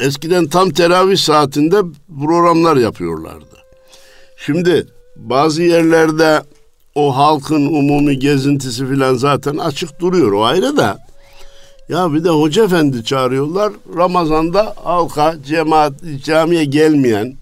Eskiden 0.00 0.46
tam 0.46 0.70
teravih 0.70 1.16
saatinde 1.16 1.76
programlar 2.20 2.76
yapıyorlardı. 2.76 3.56
Şimdi 4.36 4.86
bazı 5.16 5.62
yerlerde 5.62 6.42
o 6.94 7.16
halkın 7.16 7.66
umumi 7.66 8.18
gezintisi 8.18 8.88
filan 8.88 9.14
zaten 9.14 9.56
açık 9.56 10.00
duruyor 10.00 10.32
o 10.32 10.44
ayrı 10.44 10.76
da. 10.76 10.98
Ya 11.88 12.12
bir 12.12 12.24
de 12.24 12.30
hoca 12.30 12.64
efendi 12.64 13.04
çağırıyorlar. 13.04 13.72
Ramazan'da 13.96 14.74
halka, 14.84 15.36
cemaat, 15.46 15.92
camiye 16.24 16.64
gelmeyen 16.64 17.36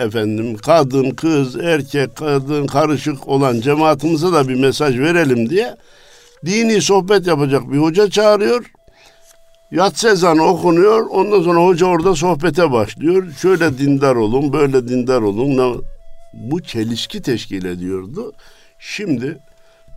efendim 0.00 0.56
kadın, 0.56 1.10
kız, 1.10 1.56
erkek, 1.56 2.16
kadın 2.16 2.66
karışık 2.66 3.28
olan 3.28 3.60
cemaatimize 3.60 4.32
de 4.32 4.48
bir 4.48 4.54
mesaj 4.54 4.98
verelim 4.98 5.50
diye 5.50 5.76
dini 6.46 6.82
sohbet 6.82 7.26
yapacak 7.26 7.72
bir 7.72 7.78
hoca 7.78 8.10
çağırıyor. 8.10 8.64
Yatsı 9.70 10.08
ezanı 10.08 10.44
okunuyor. 10.44 11.06
Ondan 11.10 11.42
sonra 11.42 11.64
hoca 11.64 11.86
orada 11.86 12.14
sohbete 12.14 12.72
başlıyor. 12.72 13.32
Şöyle 13.32 13.78
dindar 13.78 14.16
olun, 14.16 14.52
böyle 14.52 14.88
dindar 14.88 15.22
olun. 15.22 15.84
Bu 16.34 16.62
çelişki 16.62 17.22
teşkil 17.22 17.64
ediyordu. 17.64 18.32
Şimdi 18.78 19.38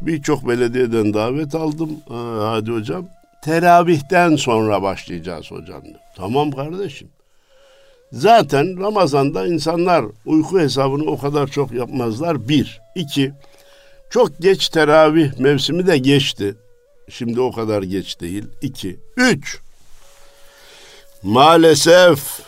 birçok 0.02 0.48
belediyeden 0.48 1.14
davet 1.14 1.56
aldım. 1.56 1.90
hadi 2.40 2.72
hocam 2.72 3.06
teravihten 3.44 4.36
sonra 4.36 4.82
başlayacağız 4.82 5.52
hocam. 5.52 5.82
Tamam 6.16 6.52
kardeşim. 6.52 7.10
Zaten 8.14 8.80
Ramazan'da 8.80 9.48
insanlar 9.48 10.06
uyku 10.26 10.60
hesabını 10.60 11.04
o 11.12 11.18
kadar 11.18 11.48
çok 11.48 11.72
yapmazlar. 11.72 12.48
Bir. 12.50 12.82
iki. 12.96 13.32
Çok 14.10 14.40
geç 14.40 14.70
teravih 14.70 15.40
mevsimi 15.40 15.88
de 15.88 15.98
geçti. 15.98 16.56
Şimdi 17.10 17.42
o 17.42 17.52
kadar 17.52 17.84
geç 17.84 18.20
değil. 18.22 18.44
İki. 18.62 19.00
Üç. 19.18 19.60
Maalesef 21.24 22.40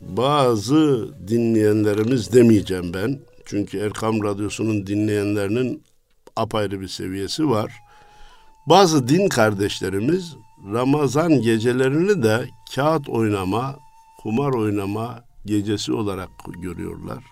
bazı 0.00 1.08
dinleyenlerimiz 1.28 2.32
demeyeceğim 2.32 2.94
ben. 2.94 3.18
Çünkü 3.44 3.78
Erkam 3.78 4.24
Radyosu'nun 4.24 4.86
dinleyenlerinin 4.86 5.82
apayrı 6.36 6.80
bir 6.80 6.88
seviyesi 6.88 7.50
var. 7.50 7.72
Bazı 8.66 9.08
din 9.08 9.28
kardeşlerimiz 9.28 10.34
Ramazan 10.72 11.42
gecelerini 11.42 12.22
de 12.22 12.48
kağıt 12.74 13.08
oynama, 13.08 13.76
kumar 14.22 14.52
oynama 14.52 15.24
gecesi 15.46 15.92
olarak 15.92 16.28
görüyorlar. 16.62 17.24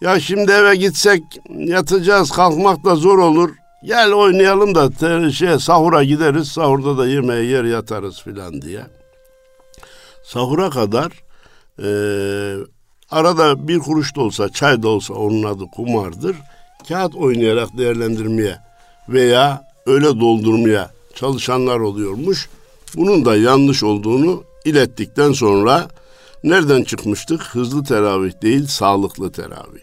Ya 0.00 0.20
şimdi 0.20 0.52
eve 0.52 0.76
gitsek 0.76 1.22
yatacağız, 1.48 2.30
kalkmak 2.30 2.84
da 2.84 2.96
zor 2.96 3.18
olur. 3.18 3.50
Gel 3.84 4.12
oynayalım 4.12 4.74
da 4.74 5.30
şey 5.30 5.58
sahura 5.58 6.04
gideriz, 6.04 6.48
sahurda 6.48 6.98
da 6.98 7.06
yemeği 7.06 7.50
yer 7.50 7.64
yatarız 7.64 8.22
filan 8.22 8.62
diye. 8.62 8.82
Sahura 10.24 10.70
kadar 10.70 11.12
e, 11.78 11.88
arada 13.10 13.68
bir 13.68 13.78
kuruş 13.78 14.16
da 14.16 14.20
olsa, 14.20 14.48
çay 14.48 14.82
da 14.82 14.88
olsa 14.88 15.14
onun 15.14 15.42
adı 15.42 15.64
kumardır. 15.66 16.36
Kağıt 16.88 17.14
oynayarak 17.14 17.78
değerlendirmeye 17.78 18.58
veya 19.08 19.64
öyle 19.86 20.20
doldurmaya 20.20 20.90
çalışanlar 21.14 21.80
oluyormuş. 21.80 22.48
Bunun 22.96 23.24
da 23.24 23.36
yanlış 23.36 23.82
olduğunu 23.82 24.44
ilettikten 24.64 25.32
sonra 25.32 25.88
nereden 26.44 26.82
çıkmıştık? 26.82 27.42
Hızlı 27.42 27.84
teravih 27.84 28.42
değil, 28.42 28.66
sağlıklı 28.66 29.32
teravih. 29.32 29.80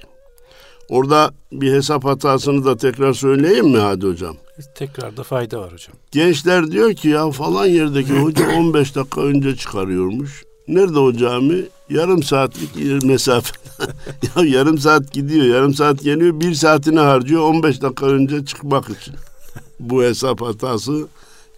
Orada 0.90 1.32
bir 1.52 1.74
hesap 1.74 2.06
hatasını 2.06 2.66
da 2.66 2.78
tekrar 2.78 3.14
söyleyeyim 3.14 3.68
mi 3.70 3.78
hadi 3.78 4.08
hocam? 4.08 4.36
Tekrar 4.76 5.18
da 5.18 5.24
fayda 5.24 5.60
var 5.60 5.74
hocam. 5.74 5.96
Gençler 6.12 6.72
diyor 6.72 6.94
ki 6.94 7.10
ya 7.10 7.32
falan 7.32 7.66
yerdeki 7.66 8.20
hoca 8.20 8.50
15 8.58 8.96
dakika 8.96 9.22
önce 9.22 9.56
çıkarıyormuş. 9.56 10.44
Nerede 10.68 11.00
o 11.00 11.14
cami? 11.14 11.66
Yarım 11.90 12.24
saatlik 12.24 13.04
mesafe. 13.04 13.54
ya 14.36 14.46
yarım 14.46 14.78
saat 14.78 15.12
gidiyor, 15.12 15.46
yarım 15.46 15.74
saat 15.74 16.04
geliyor, 16.04 16.40
bir 16.40 16.54
saatini 16.54 17.00
harcıyor 17.00 17.42
15 17.42 17.82
dakika 17.82 18.06
önce 18.06 18.46
çıkmak 18.46 18.90
için 18.90 19.16
bu 19.80 20.04
hesap 20.04 20.42
hatası 20.42 21.08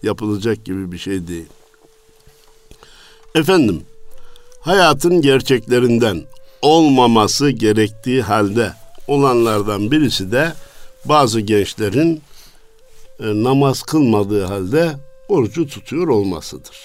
yapılacak 0.02 0.64
gibi 0.64 0.92
bir 0.92 0.98
şey 0.98 1.28
değil. 1.28 1.46
Efendim, 3.34 3.82
hayatın 4.60 5.22
gerçeklerinden 5.22 6.22
olmaması 6.62 7.50
gerektiği 7.50 8.22
halde 8.22 8.72
olanlardan 9.06 9.90
birisi 9.90 10.32
de 10.32 10.52
bazı 11.04 11.40
gençlerin 11.40 12.22
e, 13.20 13.24
namaz 13.24 13.82
kılmadığı 13.82 14.44
halde 14.44 14.92
orucu 15.28 15.66
tutuyor 15.68 16.08
olmasıdır. 16.08 16.76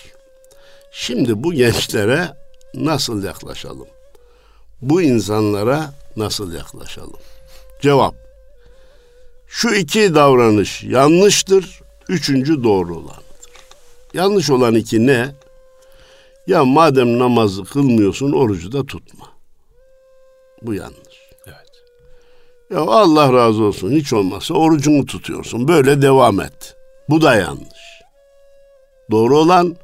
Şimdi 0.91 1.43
bu 1.43 1.53
gençlere 1.53 2.37
nasıl 2.73 3.23
yaklaşalım? 3.23 3.87
Bu 4.81 5.01
insanlara 5.01 5.93
nasıl 6.15 6.53
yaklaşalım? 6.53 7.19
Cevap 7.81 8.15
şu 9.47 9.73
iki 9.73 10.15
davranış 10.15 10.83
yanlıştır, 10.83 11.81
üçüncü 12.09 12.63
doğru 12.63 12.95
olanıdır. 12.95 13.25
Yanlış 14.13 14.49
olan 14.49 14.75
iki 14.75 15.07
ne? 15.07 15.35
Ya 16.47 16.65
madem 16.65 17.19
namazı 17.19 17.63
kılmıyorsun 17.63 18.31
orucu 18.31 18.71
da 18.71 18.85
tutma. 18.85 19.25
Bu 20.61 20.73
yanlış. 20.73 21.19
Evet. 21.47 21.83
Ya 22.71 22.79
Allah 22.79 23.33
razı 23.33 23.63
olsun 23.63 23.91
hiç 23.91 24.13
olmazsa 24.13 24.53
orucunu 24.53 25.05
tutuyorsun. 25.05 25.67
Böyle 25.67 26.01
devam 26.01 26.39
et. 26.39 26.75
Bu 27.09 27.21
da 27.21 27.35
yanlış. 27.35 28.01
Doğru 29.11 29.37
olan 29.37 29.75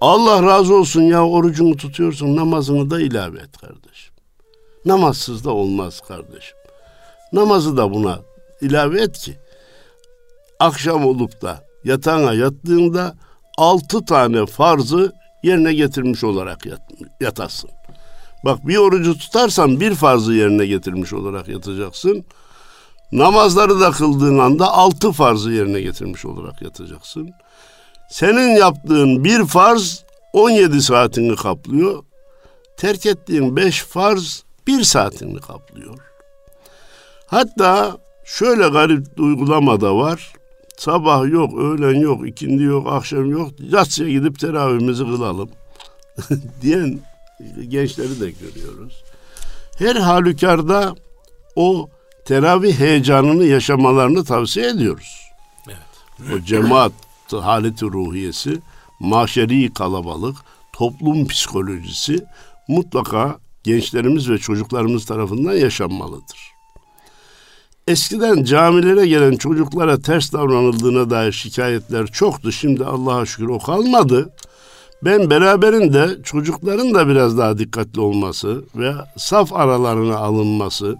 Allah 0.00 0.42
razı 0.42 0.74
olsun 0.74 1.02
ya 1.02 1.26
orucunu 1.26 1.76
tutuyorsun 1.76 2.36
namazını 2.36 2.90
da 2.90 3.00
ilave 3.00 3.38
et 3.38 3.58
kardeşim. 3.58 4.14
Namazsız 4.84 5.44
da 5.44 5.50
olmaz 5.50 6.00
kardeşim. 6.00 6.56
Namazı 7.32 7.76
da 7.76 7.94
buna 7.94 8.18
ilave 8.60 9.02
et 9.02 9.18
ki 9.18 9.36
akşam 10.60 11.06
olup 11.06 11.42
da 11.42 11.64
yatağına 11.84 12.34
yattığında 12.34 13.14
altı 13.58 14.04
tane 14.04 14.46
farzı 14.46 15.12
yerine 15.42 15.74
getirmiş 15.74 16.24
olarak 16.24 16.66
yat, 16.66 16.80
yatasın. 17.20 17.70
Bak 18.44 18.66
bir 18.68 18.76
orucu 18.76 19.18
tutarsan 19.18 19.80
bir 19.80 19.94
farzı 19.94 20.32
yerine 20.32 20.66
getirmiş 20.66 21.12
olarak 21.12 21.48
yatacaksın. 21.48 22.24
Namazları 23.12 23.80
da 23.80 23.90
kıldığın 23.90 24.38
anda 24.38 24.72
altı 24.72 25.12
farzı 25.12 25.50
yerine 25.50 25.80
getirmiş 25.80 26.24
olarak 26.24 26.62
yatacaksın. 26.62 27.30
Senin 28.10 28.56
yaptığın 28.56 29.24
bir 29.24 29.44
farz 29.44 30.04
17 30.32 30.82
saatini 30.82 31.36
kaplıyor. 31.36 32.04
Terk 32.76 33.06
ettiğin 33.06 33.56
beş 33.56 33.82
farz 33.82 34.44
bir 34.66 34.82
saatini 34.82 35.40
kaplıyor. 35.40 35.98
Hatta 37.26 37.96
Şöyle 38.24 38.68
garip 38.68 39.20
uygulama 39.20 39.80
da 39.80 39.96
var. 39.96 40.32
Sabah 40.82 41.30
yok, 41.32 41.58
öğlen 41.58 42.00
yok, 42.00 42.28
ikindi 42.28 42.62
yok, 42.62 42.86
akşam 42.90 43.30
yok. 43.30 43.50
Yatsıya 43.60 44.10
gidip 44.10 44.38
teravihimizi 44.38 45.04
kılalım 45.04 45.50
diyen 46.62 47.00
gençleri 47.68 48.20
de 48.20 48.30
görüyoruz. 48.30 49.04
Her 49.78 49.96
halükarda 49.96 50.94
o 51.56 51.88
teravih 52.24 52.78
heyecanını 52.78 53.44
yaşamalarını 53.44 54.24
tavsiye 54.24 54.68
ediyoruz. 54.68 55.30
Evet. 55.68 56.34
O 56.34 56.44
cemaat 56.44 56.92
haleti 57.32 57.84
ruhiyesi, 57.84 58.58
maşeri 59.00 59.72
kalabalık, 59.72 60.36
toplum 60.72 61.26
psikolojisi 61.26 62.24
mutlaka 62.68 63.38
gençlerimiz 63.62 64.30
ve 64.30 64.38
çocuklarımız 64.38 65.06
tarafından 65.06 65.52
yaşanmalıdır. 65.52 66.51
Eskiden 67.88 68.44
camilere 68.44 69.06
gelen 69.06 69.36
çocuklara 69.36 70.00
ters 70.00 70.32
davranıldığına 70.32 71.10
dair 71.10 71.32
şikayetler 71.32 72.06
çoktu. 72.06 72.52
Şimdi 72.52 72.84
Allah'a 72.84 73.26
şükür 73.26 73.48
o 73.48 73.58
kalmadı. 73.58 74.30
Ben 75.04 75.30
beraberinde 75.30 76.22
çocukların 76.22 76.94
da 76.94 77.08
biraz 77.08 77.38
daha 77.38 77.58
dikkatli 77.58 78.00
olması 78.00 78.64
ve 78.76 78.92
saf 79.16 79.52
aralarına 79.52 80.16
alınması 80.16 80.96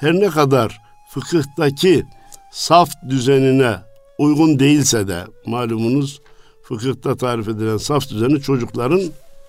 her 0.00 0.12
ne 0.12 0.28
kadar 0.28 0.80
fıkıhtaki 1.10 2.06
saf 2.52 2.90
düzenine 3.08 3.76
uygun 4.18 4.58
değilse 4.58 5.08
de 5.08 5.24
malumunuz 5.46 6.20
fıkıhta 6.62 7.16
tarif 7.16 7.48
edilen 7.48 7.76
saf 7.76 8.10
düzeni 8.10 8.40
çocukların 8.40 9.02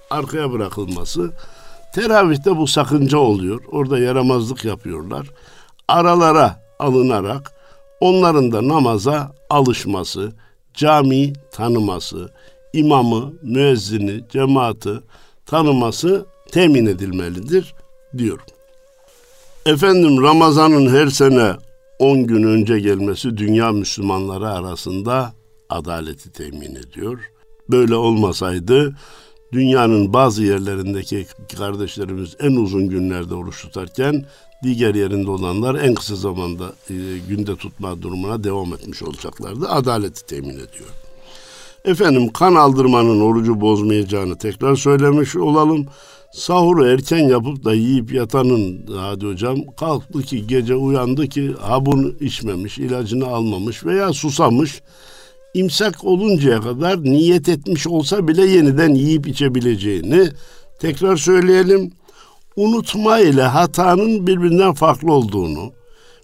arkaya 0.09 0.51
bırakılması. 0.51 1.31
Teravihte 1.93 2.57
bu 2.57 2.67
sakınca 2.67 3.17
oluyor. 3.17 3.61
Orada 3.71 3.99
yaramazlık 3.99 4.65
yapıyorlar. 4.65 5.27
Aralara 5.91 6.59
alınarak 6.79 7.51
onların 7.99 8.51
da 8.51 8.67
namaza 8.67 9.35
alışması, 9.49 10.31
cami 10.73 11.33
tanıması, 11.51 12.31
imamı, 12.73 13.33
müezzini, 13.41 14.23
cemaati 14.29 14.93
tanıması 15.45 16.25
temin 16.51 16.85
edilmelidir 16.85 17.75
diyorum. 18.17 18.45
Efendim 19.65 20.23
Ramazan'ın 20.23 20.95
her 20.95 21.07
sene 21.07 21.53
10 21.99 22.23
gün 22.23 22.43
önce 22.43 22.79
gelmesi 22.79 23.37
dünya 23.37 23.71
Müslümanları 23.71 24.49
arasında 24.49 25.33
adaleti 25.69 26.31
temin 26.31 26.75
ediyor. 26.75 27.19
Böyle 27.69 27.95
olmasaydı 27.95 28.95
dünyanın 29.53 30.13
bazı 30.13 30.43
yerlerindeki 30.43 31.25
kardeşlerimiz 31.57 32.35
en 32.39 32.55
uzun 32.55 32.89
günlerde 32.89 33.35
oruç 33.35 33.61
tutarken 33.61 34.25
diğer 34.63 34.95
yerinde 34.95 35.29
olanlar 35.31 35.75
en 35.75 35.93
kısa 35.93 36.15
zamanda 36.15 36.73
e, 36.89 36.93
günde 37.29 37.55
tutma 37.55 38.01
durumuna 38.01 38.43
devam 38.43 38.73
etmiş 38.73 39.03
olacaklardı. 39.03 39.69
Adaleti 39.69 40.25
temin 40.25 40.53
ediyor. 40.53 40.89
Efendim 41.85 42.29
kan 42.33 42.55
aldırmanın 42.55 43.21
orucu 43.21 43.61
bozmayacağını 43.61 44.37
tekrar 44.37 44.75
söylemiş 44.75 45.35
olalım. 45.35 45.85
Sahuru 46.33 46.85
erken 46.85 47.29
yapıp 47.29 47.65
da 47.65 47.73
yiyip 47.73 48.13
yatanın 48.13 48.85
hadi 48.97 49.25
hocam 49.25 49.57
kalktı 49.79 50.21
ki 50.21 50.47
gece 50.47 50.75
uyandı 50.75 51.27
ki 51.27 51.55
ha 51.61 51.85
bunu 51.85 52.11
içmemiş, 52.19 52.77
ilacını 52.77 53.27
almamış 53.27 53.85
veya 53.85 54.13
susamış. 54.13 54.81
imsak 55.53 56.05
oluncaya 56.05 56.61
kadar 56.61 57.03
niyet 57.03 57.49
etmiş 57.49 57.87
olsa 57.87 58.27
bile 58.27 58.45
yeniden 58.45 58.95
yiyip 58.95 59.27
içebileceğini 59.27 60.29
tekrar 60.79 61.17
söyleyelim. 61.17 61.91
Unutma 62.55 63.19
ile 63.19 63.41
hatanın 63.41 64.27
birbirinden 64.27 64.73
farklı 64.73 65.13
olduğunu, 65.13 65.73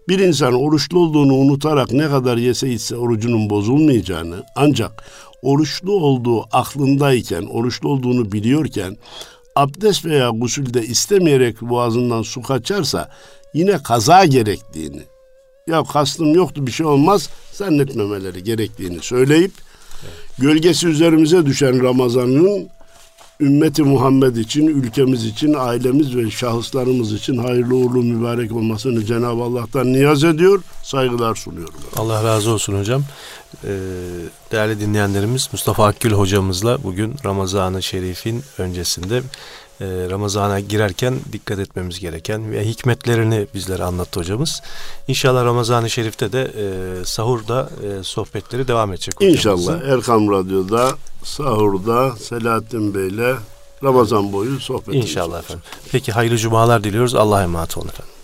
bir 0.10 0.20
insan 0.20 0.54
oruçlu 0.54 1.00
olduğunu 1.00 1.34
unutarak 1.34 1.92
ne 1.92 2.10
kadar 2.10 2.38
yese 2.38 2.70
içse 2.70 2.96
orucunun 2.96 3.50
bozulmayacağını 3.50 4.44
ancak 4.56 5.04
oruçlu 5.42 5.92
olduğu 5.92 6.46
aklındayken, 6.52 7.44
oruçlu 7.44 7.90
olduğunu 7.90 8.32
biliyorken 8.32 8.98
abdest 9.56 10.06
veya 10.06 10.30
gusülde 10.30 10.86
istemeyerek 10.86 11.62
boğazından 11.62 12.22
su 12.22 12.42
kaçarsa 12.42 13.10
yine 13.54 13.84
kaza 13.84 14.26
gerektiğini 14.26 15.02
ya 15.68 15.84
kastım 15.84 16.34
yoktu 16.34 16.68
bir 16.68 16.72
şey 16.72 16.86
olmaz 16.86 17.30
zannetmemeleri 17.52 18.44
gerektiğini 18.44 19.00
söyleyip 19.02 19.52
gölgesi 20.40 20.88
üzerimize 20.88 21.46
düşen 21.46 21.84
Ramazan'ın 21.84 22.70
ümmeti 23.40 23.84
Muhammed 23.84 24.36
için, 24.36 24.68
ülkemiz 24.68 25.26
için, 25.26 25.54
ailemiz 25.54 26.16
ve 26.16 26.32
şahıslarımız 26.32 27.14
için 27.14 27.38
hayırlı 27.38 27.76
uğurlu 27.76 28.04
mübarek 28.04 28.52
olmasını 28.52 29.06
Cenab-ı 29.06 29.44
Allah'tan 29.44 29.94
niyaz 29.94 30.24
ediyor, 30.24 30.64
saygılar 30.84 31.36
sunuyorum. 31.36 31.74
Allah 31.96 32.24
razı 32.24 32.52
olsun 32.52 32.80
hocam. 32.80 33.04
Ee, 33.64 33.70
değerli 34.52 34.80
dinleyenlerimiz 34.80 35.50
Mustafa 35.52 35.86
Akgül 35.86 36.12
hocamızla 36.12 36.84
bugün 36.84 37.16
Ramazan-ı 37.26 37.84
Şerif'in 37.84 38.44
öncesinde 38.58 39.22
Ramazan'a 39.82 40.60
girerken 40.60 41.20
dikkat 41.32 41.60
etmemiz 41.60 42.00
gereken 42.00 42.52
ve 42.52 42.66
hikmetlerini 42.66 43.48
bizlere 43.54 43.84
anlattı 43.84 44.20
hocamız. 44.20 44.62
İnşallah 45.08 45.46
Ramazan-ı 45.46 45.90
Şerif'te 45.90 46.32
de 46.32 46.42
e, 46.42 47.06
sahurda 47.06 47.70
e, 47.84 48.04
sohbetleri 48.04 48.68
devam 48.68 48.94
edecek 48.94 49.16
hocamızın. 49.16 49.74
İnşallah 49.74 49.88
Erkam 49.88 50.32
Radyo'da 50.32 50.92
sahurda 51.24 52.16
Selahattin 52.16 52.96
Bey'le 52.96 53.36
Ramazan 53.84 54.34
boyu 54.34 54.60
sohbet 54.60 54.96
İnşallah 54.96 55.40
efendim. 55.40 55.64
Peki 55.92 56.12
hayırlı 56.12 56.38
cumalar 56.38 56.84
diliyoruz. 56.84 57.16
Allah'a 57.16 57.44
emanet 57.44 57.78
olun 57.78 57.88
efendim. 57.88 58.17